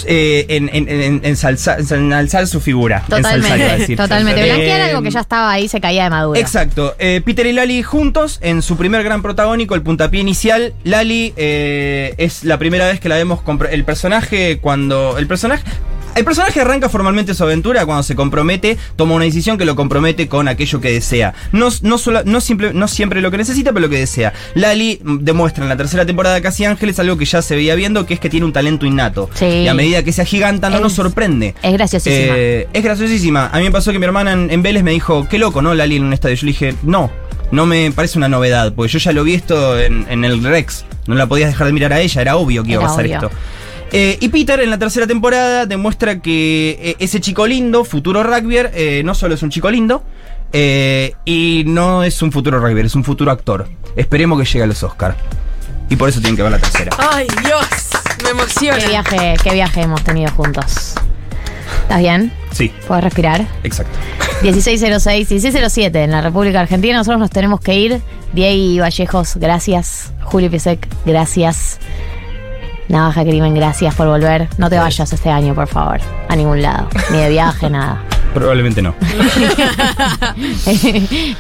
eh, 0.08 0.46
en, 0.50 0.70
en, 0.74 0.90
en- 0.90 1.22
ensalza- 1.24 1.78
en 1.96 2.14
alzar 2.14 2.48
su 2.48 2.60
figura. 2.62 3.04
Ensalzar, 3.06 3.38
iba 3.38 3.48
a 3.48 3.50
Totalmente. 3.52 3.78
decir. 3.80 3.98
Totalmente. 3.98 4.42
Eh, 4.42 4.46
Blanquear 4.46 4.82
algo 4.82 5.02
que 5.02 5.12
ya 5.12 5.20
estaba 5.22 5.52
ahí, 5.52 5.68
se 5.68 5.80
caía 5.82 6.04
de 6.06 6.10
madura. 6.10 6.40
Exacto. 6.40 6.96
Eh, 7.00 7.22
Peter 7.26 7.46
y 7.46 7.54
Lali 7.54 7.84
juntos 7.84 8.40
en 8.42 8.62
su 8.62 8.78
primer 8.78 9.04
gran 9.04 9.22
protagónico, 9.22 9.76
el 9.76 9.82
puntapié 9.82 10.22
inicial. 10.22 10.74
Lali 10.84 11.34
eh, 11.38 12.14
es 12.18 12.44
la 12.44 12.58
primera 12.58 12.88
vez 12.88 13.00
que 13.00 13.10
la 13.10 13.16
vemos. 13.16 13.40
compro- 13.42 13.70
El 13.72 13.84
personaje, 13.86 14.60
cuando. 14.62 15.18
El 15.18 15.28
personaje. 15.28 15.64
El 16.16 16.24
personaje 16.24 16.62
arranca 16.62 16.88
formalmente 16.90 17.34
su 17.34 17.44
aventura 17.44 17.86
cuando 17.86 18.02
se 18.04 18.16
compromete, 18.16 18.78
toma 18.96 19.16
una 19.16 19.26
decisión 19.26 19.58
que 19.58 19.66
lo 19.66 19.76
compromete 19.76 20.28
con 20.30 20.48
aquello 20.48 20.80
que 20.80 20.92
desea. 20.92 21.34
No, 21.52 21.68
no, 21.82 21.98
sola- 21.98 22.24
no, 22.26 22.40
simple- 22.40 22.74
no 22.74 22.88
siempre 22.88 23.22
lo 23.22 23.32
que 23.32 23.38
necesita, 23.38 23.74
pero 23.74 23.82
lo 23.88 23.90
que 23.90 24.00
desea. 24.00 24.32
Lali 24.54 25.00
demuestra 25.04 25.64
en 25.64 25.70
la 25.70 25.78
tercera 25.78 26.06
temporada 26.06 26.36
de 26.36 26.42
Casi 26.42 26.64
Ángeles 26.66 26.98
algo 27.00 27.18
que 27.18 27.26
ya 27.26 27.42
se 27.42 27.56
veía 27.56 27.76
viendo, 27.76 28.06
que 28.06 28.14
es 28.14 28.20
que 28.20 28.30
tiene 28.30 28.46
un 28.46 28.54
talento 28.54 28.86
innato. 28.86 29.30
Sí. 29.34 29.46
Y 29.46 29.68
a 29.68 29.74
medida 29.74 30.04
que 30.04 30.14
se 30.14 30.22
agiganta, 30.22 30.70
no 30.70 30.78
Es- 30.78 30.82
nos 30.82 30.94
sorprende. 30.94 31.54
es 31.62 31.74
graciosísima. 31.74 32.34
Eh, 32.38 32.68
es 32.72 32.84
graciosísima. 32.84 33.50
A 33.52 33.58
mí 33.58 33.66
me 33.66 33.72
pasó 33.72 33.92
que 33.92 34.00
mi 34.00 34.06
hermana 34.06 34.32
en, 34.34 34.50
en 34.52 34.62
Vélez 34.64 34.84
me 34.84 34.92
dijo, 34.92 35.28
qué 35.30 35.38
loco, 35.38 35.62
¿no? 35.62 35.74
Lali 35.74 35.98
en 35.98 36.06
un 36.06 36.14
estadio. 36.14 36.36
Yo 36.36 36.46
le 36.46 36.52
dije, 36.54 36.76
no, 36.84 37.12
no 37.52 37.66
me 37.66 37.92
parece 37.92 38.18
una 38.18 38.30
novedad, 38.30 38.74
porque 38.74 38.94
yo 38.94 39.00
ya 39.00 39.12
lo 39.12 39.24
vi 39.26 39.34
esto 39.36 39.78
en, 39.80 40.06
en 40.10 40.24
el 40.24 40.42
Rex. 40.44 40.86
No 41.08 41.16
la 41.16 41.28
podías 41.28 41.50
dejar 41.50 41.68
de 41.68 41.74
mirar 41.74 41.92
a 41.94 42.00
ella, 42.00 42.22
era 42.22 42.38
obvio 42.38 42.64
que 42.64 42.72
iba 42.72 42.84
a 42.84 42.88
pasar 42.88 43.04
obvio. 43.06 43.16
esto. 43.16 43.32
Eh, 43.98 44.18
y 44.20 44.28
Peter 44.28 44.60
en 44.60 44.70
la 44.70 44.78
tercera 44.78 45.08
temporada 45.08 45.66
demuestra 45.66 46.20
que 46.20 46.78
eh, 46.82 46.96
ese 47.00 47.22
chico 47.22 47.48
lindo, 47.48 47.86
futuro 47.86 48.24
rugbyer, 48.24 48.72
eh, 48.76 49.02
no 49.06 49.16
solo 49.16 49.36
es 49.36 49.42
un 49.42 49.50
chico 49.50 49.72
lindo, 49.72 50.04
eh, 50.52 51.14
y 51.24 51.64
no 51.66 52.04
es 52.04 52.22
un 52.22 52.30
futuro 52.34 52.60
rugbyer, 52.60 52.86
es 52.86 52.96
un 52.96 53.06
futuro 53.06 53.32
actor. 53.32 53.70
Esperemos 53.96 54.38
que 54.38 54.46
llegue 54.46 54.64
a 54.64 54.68
los 54.68 54.84
Oscars. 54.84 55.16
Y 55.90 55.96
por 55.96 56.10
eso 56.10 56.20
tienen 56.20 56.36
que 56.36 56.44
ver 56.44 56.52
la 56.52 56.60
tercera. 56.60 56.92
Ay, 56.98 57.26
Dios, 57.42 57.66
me 58.24 58.32
emociona. 58.32 58.80
Qué 58.80 58.88
viaje, 58.88 59.34
qué 59.42 59.54
viaje 59.54 59.82
hemos 59.84 60.04
tenido 60.04 60.30
juntos. 60.32 60.96
¿Estás 61.84 62.00
bien? 62.00 62.34
Sí, 62.52 62.74
¿Puedes 62.88 63.04
respirar? 63.04 63.46
exacto. 63.64 63.98
1606, 64.42 65.30
1607 65.32 66.04
en 66.04 66.12
la 66.12 66.22
República 66.22 66.60
Argentina. 66.60 66.98
Nosotros 66.98 67.20
nos 67.20 67.30
tenemos 67.30 67.62
que 67.62 67.76
ir. 67.76 68.02
Diego 68.34 68.82
Vallejos, 68.82 69.38
gracias. 69.38 70.12
Julio 70.24 70.50
Piesek, 70.50 70.86
gracias. 71.06 71.80
Navaja 72.96 73.24
Crimen, 73.24 73.54
gracias 73.54 73.94
por 73.94 74.08
volver. 74.08 74.48
No 74.58 74.70
te 74.70 74.80
vayas 74.80 75.12
este 75.12 75.30
año, 75.30 75.54
por 75.54 75.68
favor, 75.68 76.00
a 76.30 76.36
ningún 76.38 76.62
lado. 76.62 76.88
Ni 77.12 77.18
de 77.18 77.28
viaje, 77.30 77.70
nada. 77.72 78.02
Probablemente 78.34 78.82
no. 78.82 78.96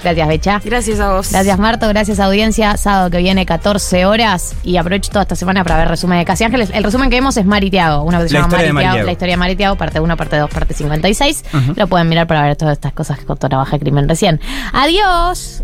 gracias, 0.03 0.27
Becha. 0.27 0.61
Gracias 0.63 0.99
a 0.99 1.13
vos. 1.13 1.31
Gracias, 1.31 1.57
Marto. 1.59 1.87
Gracias, 1.87 2.19
audiencia. 2.19 2.75
Sábado 2.77 3.09
que 3.09 3.17
viene, 3.19 3.45
14 3.45 4.05
horas. 4.05 4.53
Y 4.63 4.75
aprovecho 4.77 5.11
toda 5.11 5.23
esta 5.23 5.35
semana 5.35 5.63
para 5.63 5.77
ver 5.77 5.87
resumen 5.87 6.19
de 6.19 6.25
Casi 6.25 6.43
Ángeles. 6.43 6.71
El 6.73 6.83
resumen 6.83 7.09
que 7.09 7.15
vemos 7.17 7.35
es 7.37 7.45
Mari 7.45 7.69
Tiago. 7.69 8.03
Una 8.03 8.19
que 8.21 8.27
se 8.27 8.33
La 8.33 8.39
llama 8.41 8.47
historia 8.47 8.67
de 8.67 8.73
Mari 8.73 8.73
Mari 8.73 8.83
Tiago. 8.83 8.95
Tiago. 8.95 9.05
La 9.05 9.11
historia 9.11 9.33
de 9.33 9.37
Mari 9.37 9.55
Tiago, 9.55 9.75
parte 9.77 9.99
1, 9.99 10.17
parte 10.17 10.37
2, 10.37 10.49
parte 10.49 10.73
56. 10.73 11.45
Lo 11.75 11.87
pueden 11.87 12.07
mirar 12.09 12.27
para 12.27 12.43
ver 12.43 12.55
todas 12.55 12.73
estas 12.73 12.93
cosas 12.93 13.17
que 13.19 13.25
contó 13.25 13.49
Navaja 13.49 13.79
Crimen 13.79 14.07
recién. 14.07 14.39
Adiós. 14.73 15.63